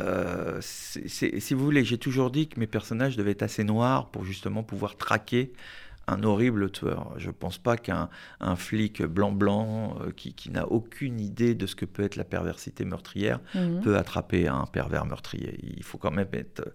[0.01, 4.25] Euh, si vous voulez, j'ai toujours dit que mes personnages devaient être assez noirs pour
[4.25, 5.53] justement pouvoir traquer
[6.11, 7.13] un horrible tueur.
[7.19, 8.09] Je ne pense pas qu'un
[8.41, 12.25] un flic blanc-blanc euh, qui, qui n'a aucune idée de ce que peut être la
[12.25, 13.81] perversité meurtrière Mhm.
[13.83, 15.59] peut attraper un pervers meurtrier.
[15.77, 16.73] Il faut quand même être...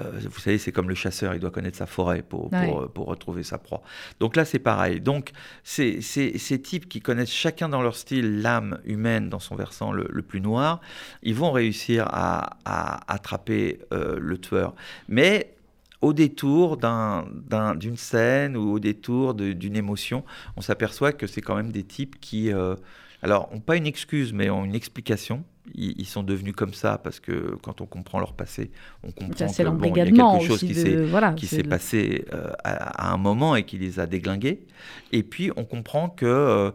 [0.00, 2.74] euh, vous savez, c'est comme le chasseur, il doit connaître sa forêt pour, pour, Ouais.
[2.84, 3.82] euh, pour retrouver sa proie.
[4.20, 5.00] Donc là, c'est pareil.
[5.00, 5.32] Donc,
[5.64, 9.92] c'est c'est- ces types qui connaissent chacun dans leur style l'âme humaine dans son versant
[9.92, 10.80] le, le plus noir,
[11.22, 14.74] ils vont réussir à, à attraper euh, le tueur.
[15.08, 15.55] Mais
[16.06, 20.24] au détour d'un- d'un- d'une scène ou au détour d'une émotion,
[20.56, 22.76] on s'aperçoit que c'est quand même des types qui, euh,
[23.22, 25.44] alors, n'ont pas une excuse, mais ont une explication.
[25.74, 28.70] Ils, ils sont devenus comme ça parce que quand on comprend leur passé,
[29.02, 30.04] on comprend que, bon, y a
[30.38, 31.32] quelque chose qui s'est voilà,
[31.68, 34.60] passé euh, à, à un moment et qui les a déglingués.
[35.12, 36.70] Et puis on comprend que, euh,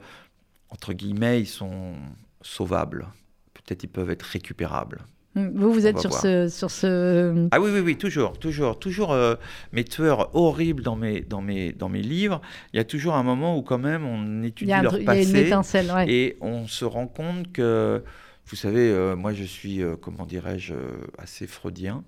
[0.69, 1.93] entre guillemets, ils sont
[2.41, 3.07] sauvables.
[3.53, 4.99] Peut-être ils peuvent être récupérables.
[5.35, 6.21] Vous, vous On êtes sur voir.
[6.21, 7.47] ce, sur ce.
[7.51, 9.35] Ah oui, oui, oui, toujours, toujours, toujours euh,
[9.71, 12.41] mes tueurs horribles dans mes, dans, mes, dans mes livres.
[12.73, 14.81] Il y a toujours un moment où quand même on Il étudie y a, un
[14.83, 16.11] leur truc- il y a une passé étincelle, ouais.
[16.11, 18.03] et on se rend compte que,
[18.47, 22.03] vous savez, euh, moi je suis, euh, comment dirais-je, euh, assez freudien.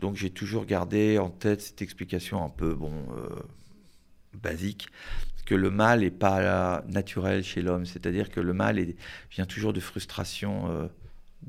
[0.00, 2.92] Donc j'ai toujours gardé en tête cette explication un peu, bon,
[4.42, 4.86] basique,
[5.46, 7.86] que le mal n'est pas naturel chez l'homme.
[7.86, 8.96] C'est-à-dire que le mal est-
[9.30, 10.88] vient toujours de frustration,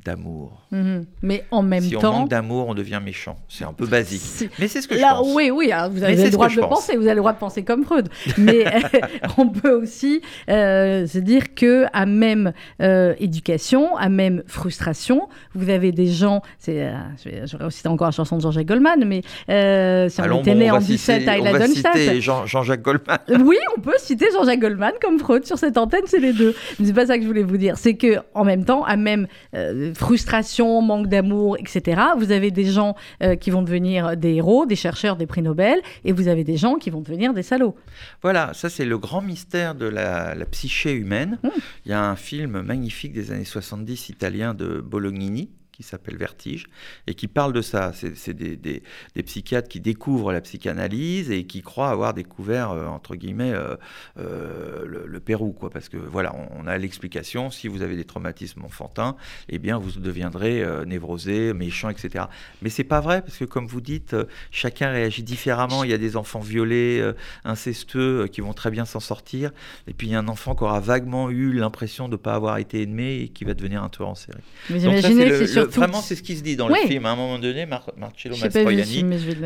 [0.06, 0.66] d'amour.
[0.72, 1.06] Mhm.
[1.22, 2.14] Mais en même si on temps.
[2.14, 3.36] manque d'amour, on devient méchant.
[3.50, 4.50] C'est un peu basique.
[4.58, 5.34] Mais c'est ce que je Là, pense.
[5.36, 6.70] oui, oui, ah, vous avez le droit de je pense.
[6.70, 8.08] penser, vous avez le droit de penser comme Freud.
[8.38, 8.64] Mais
[9.38, 15.70] on peut aussi euh, se dire que à même euh, éducation, à même frustration, vous
[15.70, 16.42] avez des gens.
[16.60, 20.22] C'est, euh, je vais- j'aurais cité encore la chanson de Jean-Jacques Goldman, mais euh, si
[20.22, 21.98] on Allons, était bon, né on en va 17 citer- à Eiladonstadt.
[21.98, 23.20] citer Jean- Jean-Jacques Goldman.
[23.44, 26.56] Oui, on peut citer Jean-Jacques Goldman comme Freud sur cette antenne, c'est les deux.
[26.80, 27.78] Mais c'est pas ça que je voulais vous dire.
[27.78, 29.28] C'est que en même temps, à même
[29.80, 32.02] euh, frustration, manque d'amour, etc.
[32.18, 35.80] Vous avez des gens euh, qui vont devenir des héros, des chercheurs, des prix Nobel,
[36.06, 37.76] et vous avez des gens qui vont devenir des salauds.
[38.22, 41.40] Voilà, ça c'est le grand mystère de la, la psyché humaine.
[41.44, 41.50] Mm.
[41.86, 46.66] Il y a un film magnifique des années 70 italien de Bolognini qui s'appelle Vertige
[47.08, 47.94] et qui parle de ça.
[47.94, 48.84] C'est des, des-
[49.16, 53.78] des psychiatres qui découvrent la psychanalyse et qui croient avoir découvert, euh, entre guillemets, euh,
[54.18, 55.54] euh, le, le Pérou.
[55.54, 59.16] Quoi, parce que voilà, on, on a l'explication, si vous avez des traumatismes enfantins,
[59.48, 62.26] eh bien vous deviendrez névrosé, méchant, etc.
[62.62, 64.16] Mais c'est pas vrai, parce que comme vous dites,
[64.52, 65.86] chacun réagit différemment.
[65.86, 67.02] Il y a des enfants violés,
[67.46, 69.52] incestueux, qui vont très bien s'en sortir.
[69.88, 72.34] Et puis il y a un enfant qui aura vaguement eu l'impression de ne pas
[72.36, 74.40] avoir été aimé et qui va devenir un tueur en série.
[74.70, 75.69] Vous imaginez, c'est surtout.
[75.76, 77.06] Vraiment, c'est ce qui se dit dans le film.
[77.06, 79.04] À un moment donné, Mar- Marcello Mastroianni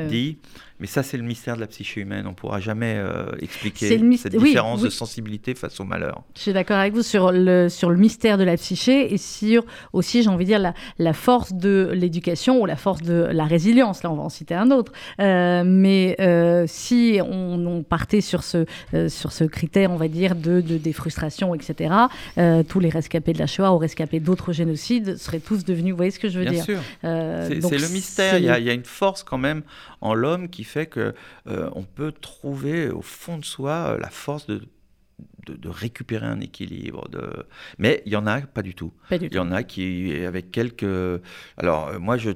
[0.07, 0.37] dit,
[0.83, 2.25] mais ça c'est le mystère de la psyché humaine.
[2.27, 6.23] On ne pourra jamais euh, expliquer myst- cette oui, différence de sensibilité face au malheur.
[6.35, 9.63] Je suis d'accord avec vous sur le, sur le mystère de la psyché et sur
[9.93, 13.45] aussi, j'ai envie de dire, la, la force de l'éducation ou la force de la
[13.45, 14.03] résilience.
[14.03, 14.91] Là, on va en citer un autre.
[15.21, 18.65] Euh, mais euh, si on, on partait sur ce,
[19.07, 21.93] sur ce critère, on va dire, de, de, des frustrations, etc.,
[22.67, 26.11] tous les rescapés de la Shoah ou rescapés d'autres génocides seraient tous devenus, vous voyez
[26.11, 26.65] ce que je veux Bien dire?
[26.65, 26.79] sûr.
[27.01, 27.07] C'est
[27.77, 28.33] le mystère.
[28.33, 29.61] c'est- Il y, a, il y a une force quand même
[30.03, 31.15] en l'homme qui fait que
[31.47, 34.61] euh, on peut trouver au fond de soi euh, la force de,
[35.47, 37.07] de, de récupérer un équilibre.
[37.09, 37.45] De...
[37.77, 38.91] Mais il y en a pas du tout.
[39.11, 41.21] Il y en a qui, avec quelques.
[41.57, 42.31] Alors, euh, moi, je,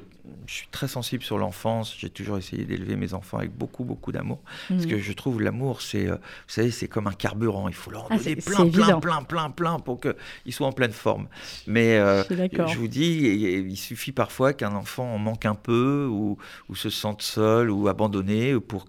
[0.45, 1.95] je suis très sensible sur l'enfance.
[1.97, 4.39] J'ai toujours essayé d'élever mes enfants avec beaucoup, beaucoup d'amour.
[4.69, 4.89] Parce Mm.
[4.89, 7.67] que je trouve l'amour, c'est, euh, vous savez, c'est comme un carburant.
[7.67, 10.71] Il faut leur en Ah, donner plein, plein, plein, plein, plein pour qu'ils soient en
[10.71, 11.27] pleine forme.
[11.67, 16.07] Mais euh, Je vous dis, il il suffit parfois qu'un enfant en manque un peu
[16.09, 16.37] ou,
[16.69, 18.85] ou se sente seul ou abandonné pour,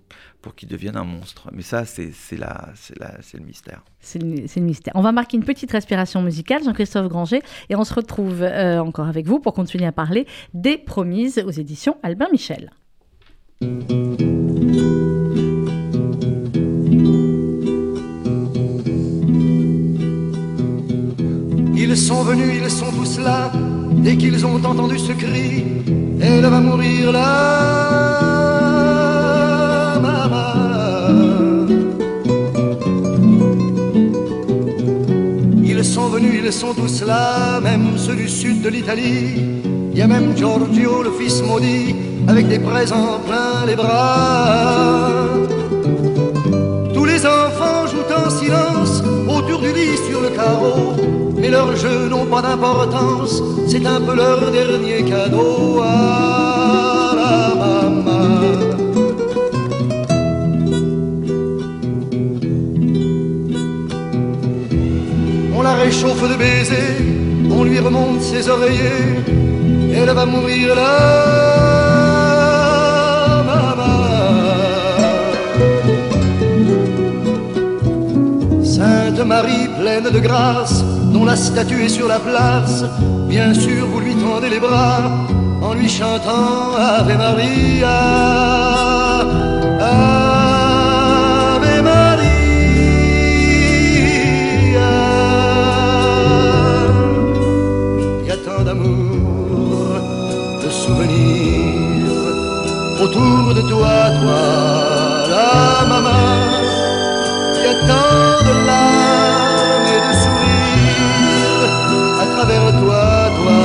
[0.48, 1.50] pour qu'il devienne un monstre.
[1.52, 3.82] Mais ça, c'est c'est la- c'est la- c'est le mystère.
[4.00, 4.94] C'est le, c'est le mystère.
[4.96, 9.08] On va marquer une petite respiration musicale, Jean-Christophe Granger, et on se retrouve euh, encore
[9.08, 12.70] avec vous pour continuer à parler des Promises aux éditions Albin Michel.
[21.76, 23.50] Ils sont venus, ils sont tous là,
[24.02, 25.64] dès qu'ils ont entendu ce cri,
[26.20, 28.27] elle va mourir là,
[36.48, 39.34] ils sont tous là, même ceux du sud de l'Italie.
[39.92, 41.94] Il y a même Giorgio, le fils maudit,
[42.26, 45.10] avec des présents plein les bras.
[46.94, 50.94] Tous les enfants jouent en silence autour du lit sur le carreau.
[51.36, 56.47] Mais leurs jeux n'ont pas d'importance, c'est un peu leur dernier cadeau à
[65.98, 67.02] réchauffe de baisers,
[67.50, 69.16] on lui remonte ses oreillers,
[69.92, 70.94] elle va mourir là.
[78.62, 82.84] Sainte Marie pleine de grâce, dont la statue est sur la place,
[83.28, 85.10] bien sûr vous lui tendez les bras
[85.60, 89.07] en lui chantant Ave Maria.
[103.08, 104.42] Autour de toi, toi,
[105.34, 106.26] la maman.
[107.54, 111.74] Il y a tant de larmes et de sourires
[112.22, 113.04] à travers toi,
[113.38, 113.62] toi,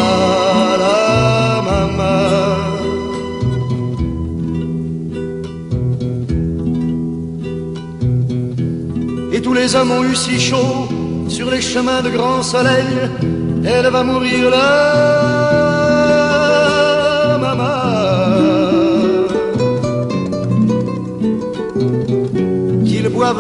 [0.83, 1.01] la
[1.69, 2.19] maman.
[9.33, 10.87] Et tous les hommes ont eu si chaud
[11.27, 12.93] sur les chemins de grand soleil.
[13.65, 15.42] Elle va mourir là,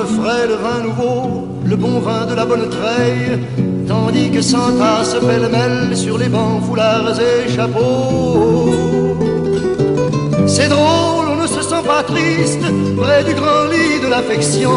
[0.05, 3.39] frais le vin nouveau, le bon vin de la bonne treille,
[3.87, 8.69] tandis que s'entassent pêle-mêle sur les bancs, foulards et chapeaux.
[10.47, 12.65] C'est drôle, on ne se sent pas triste
[12.97, 14.71] près du grand lit de l'affection.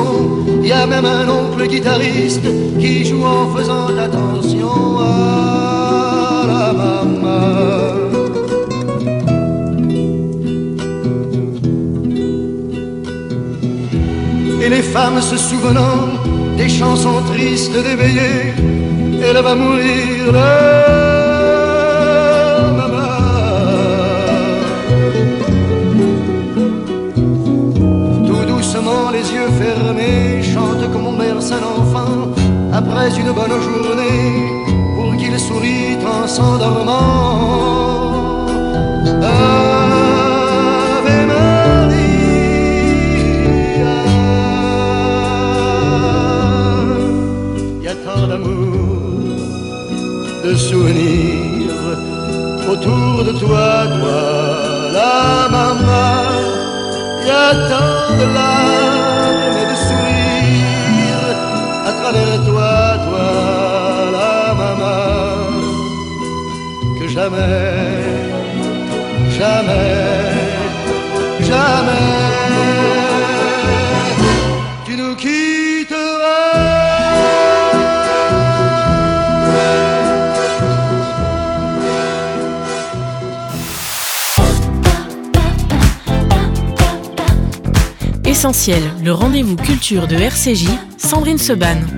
[0.62, 2.46] Il y a même un oncle guitariste
[2.78, 5.75] qui joue en faisant attention à
[14.96, 16.08] Femmes se souvenant
[16.56, 18.54] des chansons tristes d'éveillé,
[19.22, 20.32] elle va mourir
[22.78, 23.08] maman.
[28.26, 32.16] Tout doucement, les yeux fermés, chante comme on berce un enfant
[32.72, 34.24] après une bonne journée
[34.94, 37.85] pour qu'il sourit en s'endormant.
[50.56, 51.72] Souvenirs
[52.70, 54.22] autour de toi, toi,
[54.92, 56.16] la maman.
[57.24, 57.52] Y a
[58.18, 61.28] de larmes et de sourires
[61.84, 62.74] à travers toi,
[63.06, 63.28] toi,
[64.18, 65.36] la maman,
[66.98, 68.22] que jamais,
[69.38, 70.25] jamais,
[88.48, 91.95] Le rendez-vous culture de RCJ, Sandrine Seban.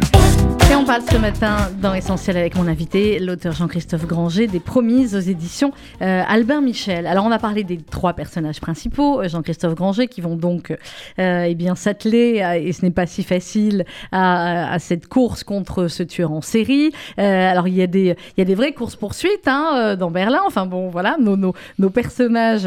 [0.88, 5.70] Parle ce matin dans Essentiel avec mon invité, l'auteur Jean-Christophe Granger, des Promises aux éditions
[6.00, 7.06] euh, Albin Michel.
[7.06, 10.74] Alors on a parlé des trois personnages principaux, euh, Jean-Christophe Granger, qui vont donc
[11.18, 16.02] euh, eh bien s'atteler, et ce n'est pas si facile, à, cette course contre ce
[16.02, 16.90] tueur en série.
[17.18, 20.10] Euh, alors il y a des, il y a des vraies courses-poursuites hein, euh, dans
[20.10, 20.40] Berlin.
[20.46, 22.66] Enfin bon, voilà, nos, nos, nos personnages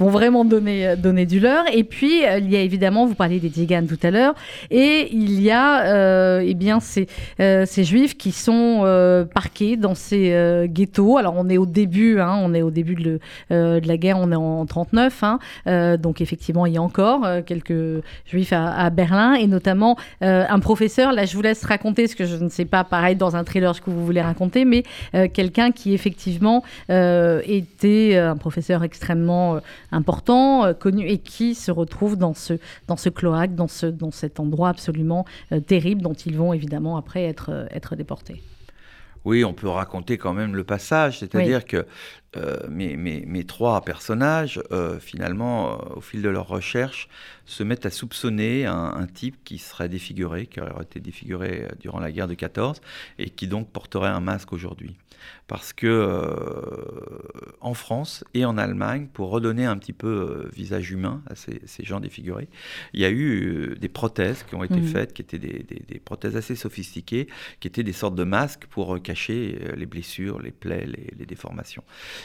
[0.00, 1.64] vont vraiment donner, donner du leur.
[1.72, 4.34] Et puis il y a évidemment, vous parliez des Digan tout à l'heure,
[4.72, 6.80] et il y a eh bien
[7.66, 11.18] ces, ces juifs qui sont parqués dans ces ghettos.
[11.18, 14.36] Alors on est au début, hein, on est au début de, la guerre, on est
[14.36, 19.96] en 39, hein, donc effectivement il y a encore quelques juifs à, Berlin et notamment
[20.20, 21.12] un professeur.
[21.12, 23.74] Là je vous laisse raconter ce que je ne sais pas, pareil dans un thriller
[23.74, 24.84] ce que vous voulez raconter, mais
[25.32, 29.58] quelqu'un qui effectivement était un professeur extrêmement
[29.90, 32.54] important, connu et qui se retrouve dans ce,
[32.88, 36.96] dans ce cloaque, dans, ce, dans cet endroit absolument euh, terrible dont ils vont évidemment
[36.96, 38.42] après être, euh, être déportés.
[39.24, 41.86] Oui, on peut raconter quand même le passage, c'est-à-dire que
[42.36, 44.60] euh, mes, mes, mes, trois personnages,
[44.98, 47.08] finalement, au fil de leur recherche,
[47.46, 52.00] se mettent à soupçonner un, un, type qui serait défiguré, qui aurait été défiguré durant
[52.00, 52.80] la guerre de 14,
[53.20, 54.96] et qui donc porterait un masque aujourd'hui
[55.52, 60.90] parce que euh, en France et en Allemagne, pour redonner un petit peu euh, visage
[60.90, 62.48] humain à ces, gens défigurés,
[62.94, 64.86] il y a eu euh, des prothèses qui ont été mmh.
[64.86, 67.28] faites, qui étaient des, prothèses assez sophistiquées,
[67.60, 71.84] qui étaient des sortes de masques pour cacher les blessures, les plaies, les, déformations.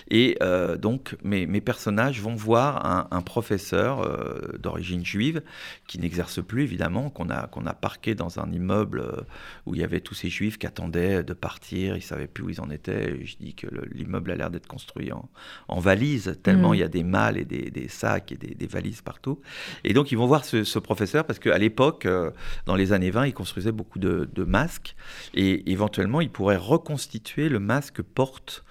[0.10, 0.38] Et
[0.80, 5.42] donc, mes, personnages vont voir un, professeur d'origine juive
[5.86, 9.26] qui n'exerce plus, évidemment, qu'on a, qu'on a parqué dans un immeuble
[9.66, 12.44] où il y avait tous ces juifs qui attendaient de partir, ils ne savaient plus
[12.44, 15.30] où ils en étaient je dis que l'immeuble a l'air d'être construit en,
[15.68, 16.76] en valise, tellement mm.
[16.76, 19.40] il y a des malles et des, sacs et des, valises partout.
[19.84, 22.32] Et donc, ils vont voir ce, professeur parce qu'à l'époque, euh,
[22.66, 24.96] dans les années 20, il construisait beaucoup de, masques
[25.34, 28.64] et éventuellement, il pourrait reconstituer le masque porte.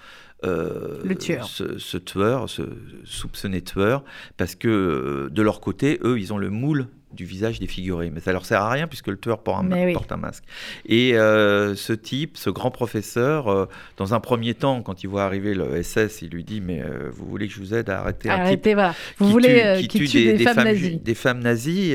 [0.44, 1.46] Euh, le tueur.
[1.46, 2.62] Ce, tueur, ce
[3.04, 4.04] soupçonné tueur,
[4.36, 8.10] parce que euh, de leur côté, eux, ils ont le moule du visage défiguré.
[8.10, 10.44] Mais ça leur sert à rien puisque le tueur porte un, porte un masque.
[10.86, 15.24] Et euh, ce type, ce grand professeur, euh, dans un premier temps, quand il voit
[15.24, 18.00] arriver le SS, il lui dit Mais euh, vous voulez que je vous aide à
[18.00, 18.94] arrêter un type voilà.
[19.18, 20.96] Vous voulez qui, tue, des, femmes, nazies.
[20.98, 21.94] Des femmes nazies.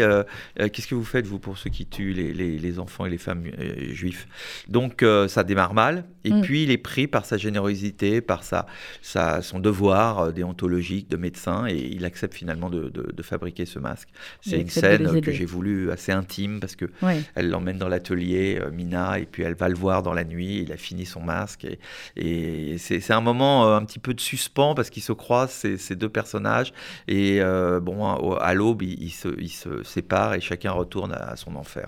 [0.58, 3.44] Qu'est-ce que vous faites, vous, pour ceux qui tuent les, les, enfants et les femmes
[3.92, 4.28] juifs?
[4.68, 6.06] Donc ça démarre mal.
[6.24, 6.42] Et mm.
[6.42, 8.68] puis il est pris par sa générosité, par sa,
[9.02, 14.10] sa, son devoir déontologique de médecin, et il accepte finalement de, de fabriquer ce masque.
[14.42, 16.86] C'est une scène que j'ai voulu assez intime parce que
[17.36, 20.62] elle l'emmène dans l'atelier, euh, Mina, et puis elle va le voir dans la nuit.
[20.62, 21.80] Il a fini son masque et,
[22.16, 25.78] et c'est un moment euh, un petit peu de suspens parce qu'ils se croisent ces,
[25.78, 26.74] ces, deux personnages
[27.08, 31.56] et euh, bon à, l'aube ils, se, ils, se, séparent et chacun retourne à son
[31.56, 31.88] enfer.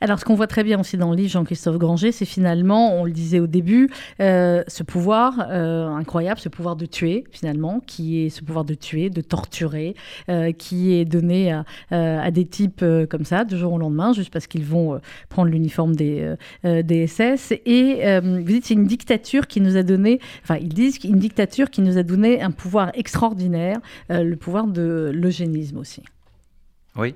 [0.00, 3.04] Alors, ce qu'on voit très bien aussi dans le livre Jean-Christophe Granger, c'est finalement, on
[3.04, 3.90] le disait au début,
[4.20, 8.74] euh, ce pouvoir euh, incroyable, ce pouvoir de tuer, finalement, qui est ce pouvoir de
[8.74, 9.94] tuer, de torturer,
[10.28, 11.52] euh, qui est donné
[11.90, 15.94] à, des types comme ça, de jour au lendemain, juste parce qu'ils vont prendre l'uniforme
[15.94, 16.34] des,
[16.64, 17.52] des, SS.
[17.66, 21.70] Et vous dites, c'est une dictature qui nous a donné, enfin, ils disent une dictature
[21.70, 26.02] qui nous a donné un pouvoir extraordinaire, le pouvoir de l'eugénisme aussi.
[26.96, 27.14] Oui.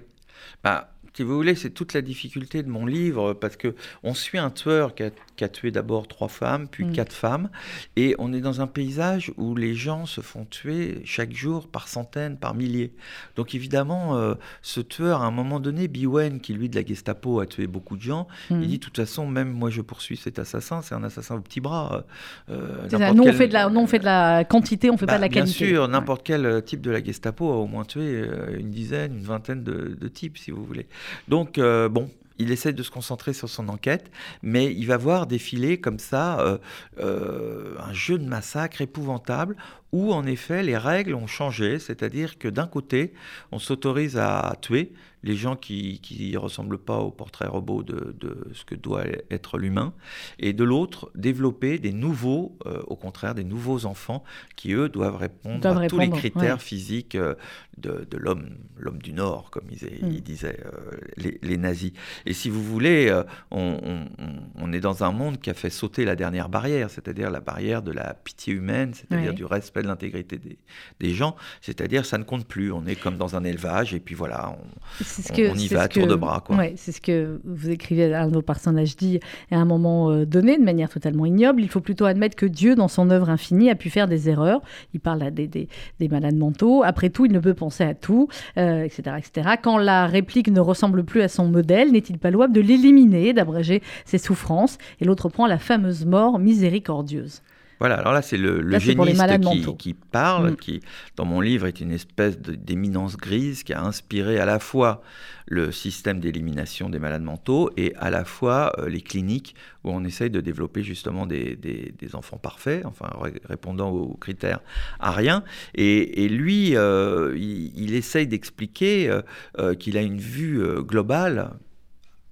[0.63, 4.37] Bah, si vous voulez, c'est toute la difficulté de mon livre, parce que on suit
[4.37, 6.93] un tueur qui a qui a tué d'abord trois femmes, puis mm.
[6.93, 7.51] quatre femmes.
[7.97, 11.89] Et on est dans un paysage où les gens se font tuer chaque jour par
[11.89, 12.93] centaines, par milliers.
[13.37, 17.41] Donc évidemment, euh, ce tueur, à un moment donné, Biwen, qui lui de la Gestapo
[17.41, 18.66] a tué beaucoup de gens, il mm.
[18.66, 21.61] dit de toute façon, même moi je poursuis cet assassin, c'est un assassin au petit
[21.61, 22.05] bras.
[22.51, 25.22] Euh, nous, on fait de la, on fait de la quantité, on fait pas de
[25.22, 25.66] la bah, qualité.
[25.66, 28.26] Bien sûr, n'importe quel euh, type de la Gestapo a au moins tué
[28.59, 30.87] une dizaine, une vingtaine de, de types, si vous voulez.
[31.28, 34.11] Donc, bon, il essaie de se concentrer sur son enquête,
[34.43, 36.59] mais il va voir défiler comme ça euh,
[36.99, 39.57] euh, un jeu de massacre épouvantable
[39.93, 43.12] où en effet les règles ont changé, c'est-à-dire que d'un côté
[43.53, 44.93] on s'autorise à tuer
[45.27, 46.01] les gens qui
[46.33, 48.14] ne ressemblent pas au portrait robot de,
[48.55, 49.93] ce que doit être l'humain,
[50.39, 54.22] et de l'autre, développer des nouveaux, euh, au contraire, des nouveaux enfants
[54.55, 57.35] qui, eux, doivent répondre à tous les critères physiques euh,
[57.77, 60.20] de, l'homme, l'homme du Nord, comme ils, mm.
[60.20, 61.93] disaient euh, les, nazis.
[62.24, 63.12] Et si vous voulez,
[63.51, 67.83] on, est dans un monde qui a fait sauter la dernière barrière, c'est-à-dire la barrière
[67.83, 70.59] de la pitié humaine, c'est-à-dire du respect de l'intégrité des,
[71.01, 74.14] des gens, c'est-à-dire ça ne compte plus, on est comme dans un élevage, et puis
[74.14, 76.43] voilà, on, ce que, on y va à tour de bras.
[76.51, 80.27] Ouais, c'est ce que vous écrivez, un de vos personnages dit à un moment euh,
[80.27, 81.62] donné, de manière totalement ignoble.
[81.62, 84.61] Il faut plutôt admettre que Dieu, dans son œuvre infinie, a pu faire des erreurs.
[84.95, 85.69] Il parle à des, des,
[86.01, 86.83] des malades mentaux.
[86.83, 89.51] Après tout, il ne peut penser à tout, etc., euh, etc.
[89.62, 93.83] Quand la réplique ne ressemble plus à son modèle, n'est-il pas louable de l'éliminer, d'abréger
[94.05, 94.79] ses souffrances?
[95.01, 97.43] Et l'autre prend la fameuse mort miséricordieuse.
[97.79, 100.57] Voilà, alors là, c'est le, le géniste qui, qui, parle, mm.
[100.57, 100.81] qui,
[101.16, 105.03] dans mon livre, est une espèce d'éminence grise qui a inspiré à la fois
[105.47, 109.55] le système d'élimination des malades mentaux et à la fois euh, les cliniques
[109.85, 113.11] où on essaye de développer justement des, des, enfants parfaits, enfin
[113.45, 114.61] répondant aux critères
[114.99, 115.45] à rien.
[115.74, 119.11] Et, lui, euh, il, essaye d'expliquer
[119.59, 121.51] euh, qu'il a une vue globale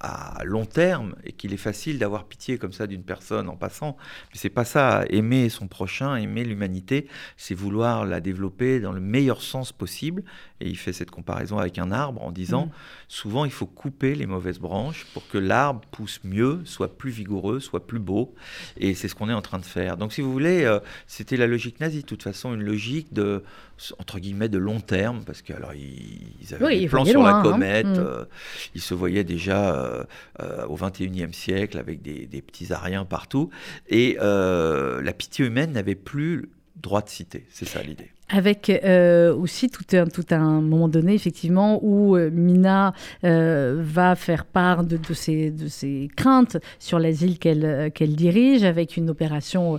[0.05, 3.97] à long terme et qu'il est facile d'avoir pitié comme ça d'une personne en passant.
[4.33, 5.05] Mais c'est pas ça.
[5.09, 10.23] Aimer son prochain, aimer l'humanité, c'est vouloir la développer dans le meilleur sens possible.
[10.61, 12.71] Et il fait cette comparaison avec un arbre en disant, mm.
[13.09, 17.61] souvent il faut couper les mauvaises branches pour que l'arbre pousse mieux, soit plus vigoureux,
[17.61, 18.35] soit plus beau.
[18.77, 19.97] Et c'est ce qu'on est en train de faire.
[19.97, 23.43] Donc si vous voulez, euh, c'était la logique nazie, de toute façon, une logique de
[23.99, 27.43] entre guillemets de long terme parce que alors ils, avaient des plans sur la hein.
[27.43, 27.99] comète, mm.
[27.99, 28.25] euh,
[28.75, 30.05] ils se voyaient déjà euh,
[30.41, 33.51] euh, au 21e siècle avec des, des, petits ariens partout
[33.89, 38.11] et la pitié humaine n'avait plus droit de citer, c'est ça l'idée.
[38.31, 44.15] Avec euh, aussi tout un, tout un moment donné, effectivement, où euh, Mina euh, va
[44.15, 49.79] faire part de, ses, de ses craintes sur l'asile qu'elle qu'elle dirige, avec une opération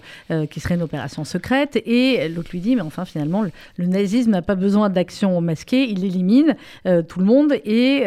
[0.49, 1.81] qui serait une opération secrète.
[1.85, 3.43] Et l'autre lui dit, mais enfin, finalement,
[3.77, 7.53] le, nazisme n'a pas besoin d'action masquée, il élimine tout le monde.
[7.65, 8.05] Et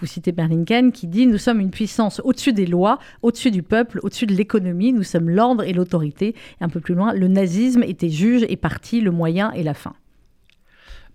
[0.00, 4.00] vous citez Berlinken qui dit, nous sommes une puissance au-dessus des lois, au-dessus du peuple,
[4.02, 6.34] au-dessus de l'économie, nous sommes l'ordre et l'autorité.
[6.60, 9.74] Et un peu plus loin, le nazisme était juge et parti, le moyen et la
[9.74, 9.85] fin.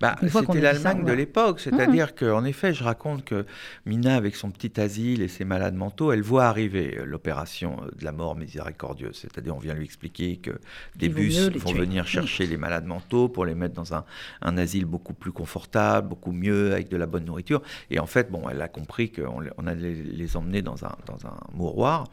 [0.01, 1.69] Bah, c'était l'Allemagne de l'époque, mmh.
[1.69, 3.45] c'est-à-dire qu'en effet, je raconte que
[3.85, 7.91] Mina, avec son petit asile et ses malades mentaux, elle voit arriver euh, l'opération euh,
[7.95, 9.15] de la mort miséricordieuse.
[9.15, 10.51] C'est-à-dire, on vient lui expliquer que
[10.95, 12.07] des bus vont venir mmh.
[12.07, 14.03] chercher les malades mentaux pour les mettre dans un,
[14.41, 17.61] un, asile beaucoup plus confortable, beaucoup mieux, avec de la bonne nourriture.
[17.91, 21.27] Et en fait, bon, elle a compris qu'on on allait les emmener dans un, dans
[21.27, 22.05] un mouroir.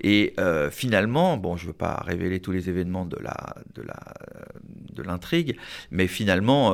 [0.00, 3.82] Et euh, finalement, bon, je ne veux pas révéler tous les événements de la, de
[3.82, 4.14] la,
[4.92, 5.56] de l'intrigue,
[5.90, 6.72] mais finalement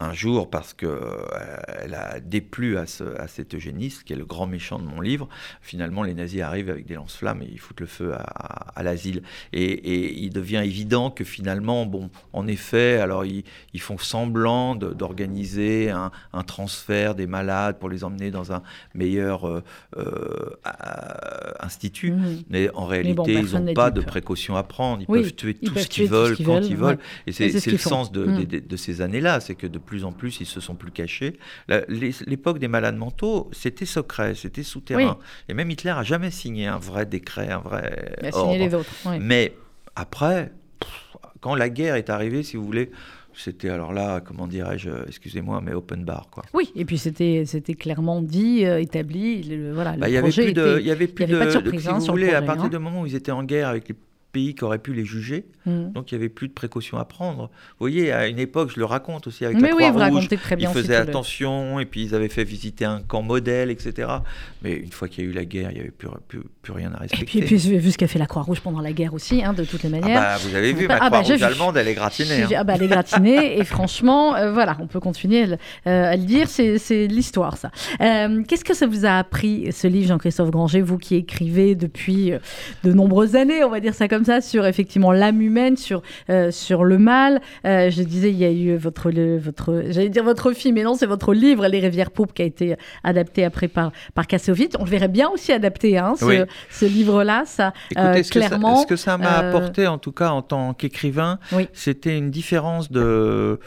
[0.00, 4.78] un jour parce qu'elle euh, a déplu à, cet eugéniste, qui est le grand méchant
[4.78, 5.28] de mon livre.
[5.60, 9.22] Finalement, les nazis arrivent avec des lance-flammes et ils foutent le feu à, l'asile.
[9.52, 13.44] Et, il devient évident que finalement, bon, en effet, alors ils,
[13.78, 16.10] font semblant d'organiser un,
[16.46, 18.62] transfert des malades pour les emmener dans un
[18.94, 19.62] meilleur euh,
[19.96, 20.50] euh,
[21.60, 22.42] institut, mmh.
[22.50, 25.02] mais en réalité, ils n'ont pas de précautions à prendre.
[25.02, 26.98] Ils peuvent tuer tout ce qu'ils veulent quand ils veulent.
[27.26, 28.44] Et c'est le sens de, mmh.
[28.44, 31.38] de, de ces années-là, c'est que de plus en plus, ils se sont plus cachés.
[31.88, 35.18] L'époque des malades mentaux, c'était secret, c'était souterrain.
[35.48, 38.74] Et même Hitler a jamais signé un vrai décret, un vrai Il a signé les
[38.74, 38.92] autres.
[39.20, 39.54] Mais
[39.96, 40.52] après,
[41.40, 42.90] quand la guerre est arrivée, si vous voulez,
[43.32, 46.28] c'était alors là, comment dirais-je, excusez-moi, mais open bar.
[46.30, 46.42] Quoi.
[46.52, 49.42] Oui, et puis c'était, c'était clairement dit, euh, établi.
[49.44, 51.82] Le, voilà, bah, il y avait plus de, il y avait plus de, de, surprise,
[51.82, 52.68] si hein, vous voulez, à partir hein.
[52.68, 53.94] du moment où ils étaient en guerre avec les
[54.32, 55.46] pays qui auraient pu les juger.
[55.66, 55.92] Hmm.
[55.92, 57.44] Donc il n'y avait plus de précautions à prendre.
[57.44, 61.80] Vous voyez, à une époque, je le raconte aussi avec la Croix-Rouge, ils faisaient attention
[61.80, 64.08] et puis ils avaient fait visiter un camp modèle, etc.
[64.62, 66.08] Mais une fois qu'il y a eu la guerre, il n'y avait plus,
[66.62, 67.38] plus, rien à respecter.
[67.38, 69.64] Et puis, puis vu ce qu'a fait la Croix-Rouge pendant la guerre aussi, hein, de
[69.64, 70.20] toutes les manières.
[70.20, 72.42] Ah bah, vous avez vu, ma ah bah, Croix-Rouge allemande, elle est gratinée.
[72.42, 72.48] Hein.
[72.56, 76.24] Ah bah, elle est gratinée et franchement, euh, voilà, on peut continuer euh, à, le
[76.24, 77.70] dire, c'est l'histoire ça.
[78.00, 82.32] Euh, qu'est-ce que ça vous a appris, ce livre, Jean-Christophe Granger, vous qui écrivez depuis
[82.84, 86.50] de nombreuses années, on va dire ça comme ça, sur effectivement l'âme humaine, sur, euh,
[86.50, 87.40] sur le mal.
[87.64, 90.94] Euh, je disais, il y a eu votre, votre j'allais dire votre film, mais non,
[90.94, 94.76] c'est votre livre, Les Rivières Poupes, qui a été adapté après par, par Kassovitz.
[94.78, 97.44] On le verrait bien aussi adapté, hein, ce, ce livre-là.
[97.46, 98.82] Ça, euh, clairement.
[98.82, 101.38] ce que ça m'a apporté, en tout cas en tant qu'écrivain,
[101.72, 103.58] c'était une différence de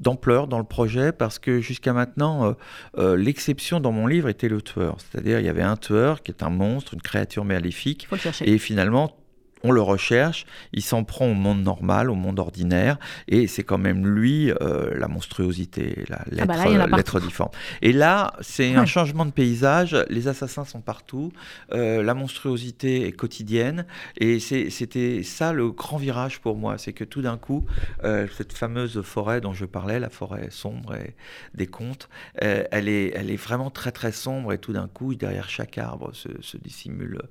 [0.00, 1.12] d'ampleur dans le projet?
[1.12, 2.52] Parce que jusqu'à maintenant, euh,
[2.98, 4.96] euh, l'exception dans mon livre était le tueur.
[4.98, 8.08] C'est-à-dire, il y avait un tueur qui est un monstre, une créature maléfique.
[8.44, 9.17] Et finalement,
[9.64, 13.78] on le recherche, il s'en prend au monde normal, au monde ordinaire, et c'est quand
[13.78, 17.50] même lui euh, la monstruosité, ah bah l'être difforme.
[17.82, 21.32] Et là, c'est un changement de paysage, les assassins sont partout,
[21.72, 23.86] euh, la monstruosité est quotidienne,
[24.16, 27.66] et c'était ça le grand virage pour moi, c'est que tout d'un coup,
[28.04, 31.14] euh, cette fameuse forêt dont je parlais, la forêt sombre et
[31.54, 35.48] des contes, elle, est, elle est vraiment très très sombre, et tout d'un coup, derrière
[35.48, 37.22] chaque arbre se, se dissimule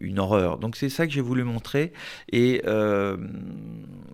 [0.00, 0.58] une horreur.
[0.58, 1.59] Donc c'est ça que j'ai voulu montrer
[2.32, 3.16] et euh,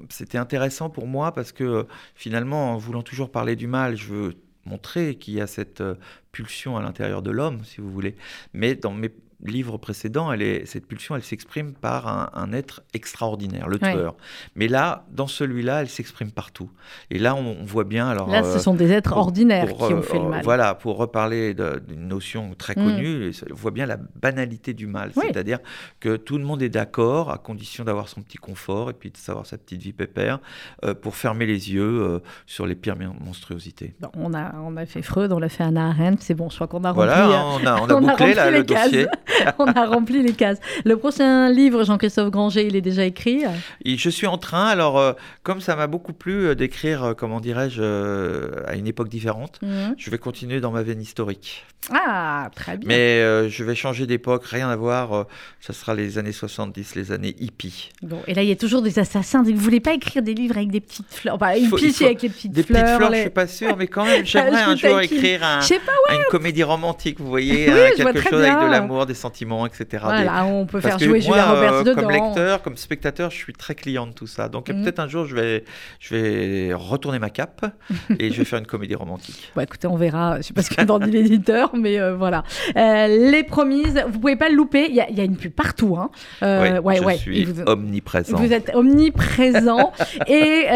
[0.09, 4.35] c'était intéressant pour moi parce que finalement, en voulant toujours parler du mal, je veux
[4.65, 5.95] montrer qu'il y a cette euh,
[6.33, 8.17] pulsion à l'intérieur de l'homme, si vous voulez.
[8.53, 9.11] Mais dans mes
[9.45, 14.17] livre précédent, elle est, cette pulsion, elle s'exprime par un, être extraordinaire, le tueur.
[14.55, 16.71] Mais là, dans celui-là, elle s'exprime partout.
[17.11, 18.09] Et là, on, voit bien.
[18.09, 20.43] Alors, là, ce sont des êtres ordinaires qui ont fait le mal.
[20.43, 22.75] Voilà, pour reparler d'une notion très mm.
[22.77, 25.13] connue, on voit bien la banalité du mal.
[25.15, 25.59] C'est-à-dire
[26.01, 29.17] que tout le monde est d'accord, à condition d'avoir son petit confort et puis de
[29.17, 30.39] savoir sa petite vie pépère,
[30.85, 33.95] euh, pour fermer les yeux euh, sur les pires monstruosités.
[34.15, 36.67] on, a, on a fait Freud, on l'a fait Anna Arendt, c'est bon, je crois
[36.67, 37.67] qu'on a voilà, rempli.
[37.67, 39.07] on a, on a bouclé le dossier.
[39.59, 40.59] On a rempli les cases.
[40.85, 43.45] Le prochain livre, Jean-Christophe Granger, il est déjà écrit
[43.85, 45.13] Et Je suis en train, alors euh,
[45.43, 49.95] comme ça m'a beaucoup plu euh, d'écrire, euh, comment dirais-je, à une époque différente, Mhm.
[49.99, 51.65] je vais continuer dans ma veine historique.
[51.93, 52.89] Ah, très bien.
[52.89, 55.27] Mais je vais changer d'époque, rien à voir,
[55.61, 57.91] ça sera les années 70, les années hippies.
[58.03, 59.43] Bon, et là, il y a toujours des assassins.
[59.45, 61.37] Vous voulez pas écrire des livres avec des petites fleurs?
[61.37, 62.83] Enfin, Il une faut- avec les petites Des fleurs.
[62.83, 65.61] petites fleurs, les- je suis pas sûr, mais quand même, j'aimerais un jour écrire un,
[65.61, 69.87] une comédie romantique, vous voyez, Oui, hein, quelque chose avec de l'amour, des sentiments, etc.
[69.91, 72.03] Des- Voilà, on peut Parce faire que jouer moi, Julia Roberts euh, dedans.
[72.03, 74.49] comme lecteur, comme spectateur, je suis très client de tout ça.
[74.49, 74.83] Donc Mhm.
[74.85, 75.65] peut-être un jour, je vais,
[75.99, 77.67] je vais retourner ma cape
[78.21, 79.51] et je vais faire une comédie romantique.
[79.57, 80.37] Bon, écoutez, on verra.
[80.39, 82.45] Je sais pas ce qu'en dit l'éditeur, mais euh, voilà.
[82.77, 84.87] Euh, les promises, vous pouvez pas le louper.
[84.89, 85.97] Il y, a- il y a une pub partout.
[85.99, 86.11] Hein.
[86.43, 87.17] Euh, Oui, ouais, je ouais.
[87.17, 88.37] suis vous- omniprésent.
[88.37, 89.93] Vous êtes omniprésent
[90.27, 90.67] et,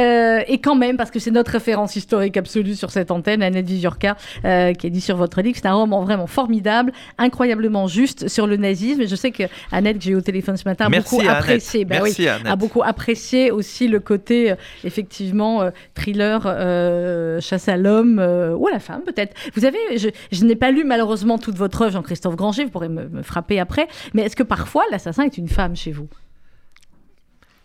[0.49, 4.17] et quand même, parce que c'est notre référence historique absolue sur cette antenne, Annette Vizurka,
[4.45, 8.47] euh, qui est dit sur votre livre, c'est un roman vraiment formidable, incroyablement juste sur
[8.47, 9.03] le nazisme.
[9.03, 11.29] Et je sais que Annette, que j'ai eu au téléphone ce matin, a Merci beaucoup
[11.29, 11.85] apprécié.
[11.85, 14.55] Bah Merci a beaucoup apprécié aussi le côté, euh,
[14.85, 19.35] effectivement, euh, thriller, euh, chasse à l'homme euh, ou à la femme, peut-être.
[19.55, 22.89] Vous avez, je, je n'ai pas lu malheureusement toute votre œuvre, Jean-Christophe Granger, vous pourrez
[22.89, 26.09] me, me frapper après, mais est-ce que parfois l'assassin est une femme chez vous?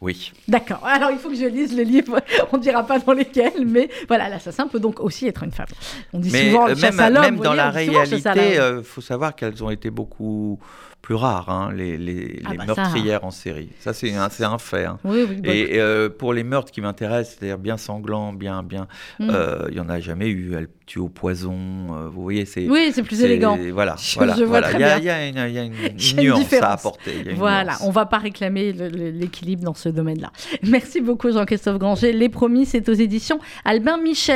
[0.01, 0.33] Oui.
[0.47, 0.85] D'accord.
[0.85, 2.19] Alors, il faut que je lise le livre.
[2.51, 5.67] On ne dira pas dans lesquels, mais voilà, l'assassin peut donc aussi être une femme.
[6.13, 7.23] On dit Mais souvent euh, le chasse même, à l'homme.
[7.23, 10.59] même dans voyez, la chasse réalité, il faut savoir qu'elles ont été beaucoup
[11.05, 12.81] plus rares, hein, les, les, Ah les bah ça.
[12.81, 13.69] meurtrières en série.
[13.79, 14.85] Ça, c'est un, un fait.
[14.85, 14.97] hein.
[15.03, 18.87] Oui, oui, Et euh, pour les meurtres qui m'intéressent, c'est-à-dire bien sanglants, bien, bien,
[19.19, 19.29] Mm.
[19.29, 20.55] euh, il y en a jamais eu.
[20.57, 21.53] Elle tue au poison.
[21.91, 22.67] euh, vous voyez, c'est.
[22.67, 23.55] oui, c'est plus élégant.
[23.71, 24.67] Voilà, Je- voilà, je vois voilà.
[24.69, 25.73] très Il y a, il y a une, il y a une-
[26.23, 26.63] nuance différence.
[26.69, 27.11] à apporter.
[27.19, 27.83] il y a une Voilà, nuance.
[27.83, 30.31] on va pas réclamer l'équilibre dans ce domaine-là.
[30.63, 32.13] Merci beaucoup Jean-Christophe Granger.
[32.13, 34.15] Les promis, c'est aux éditions Albin Michel.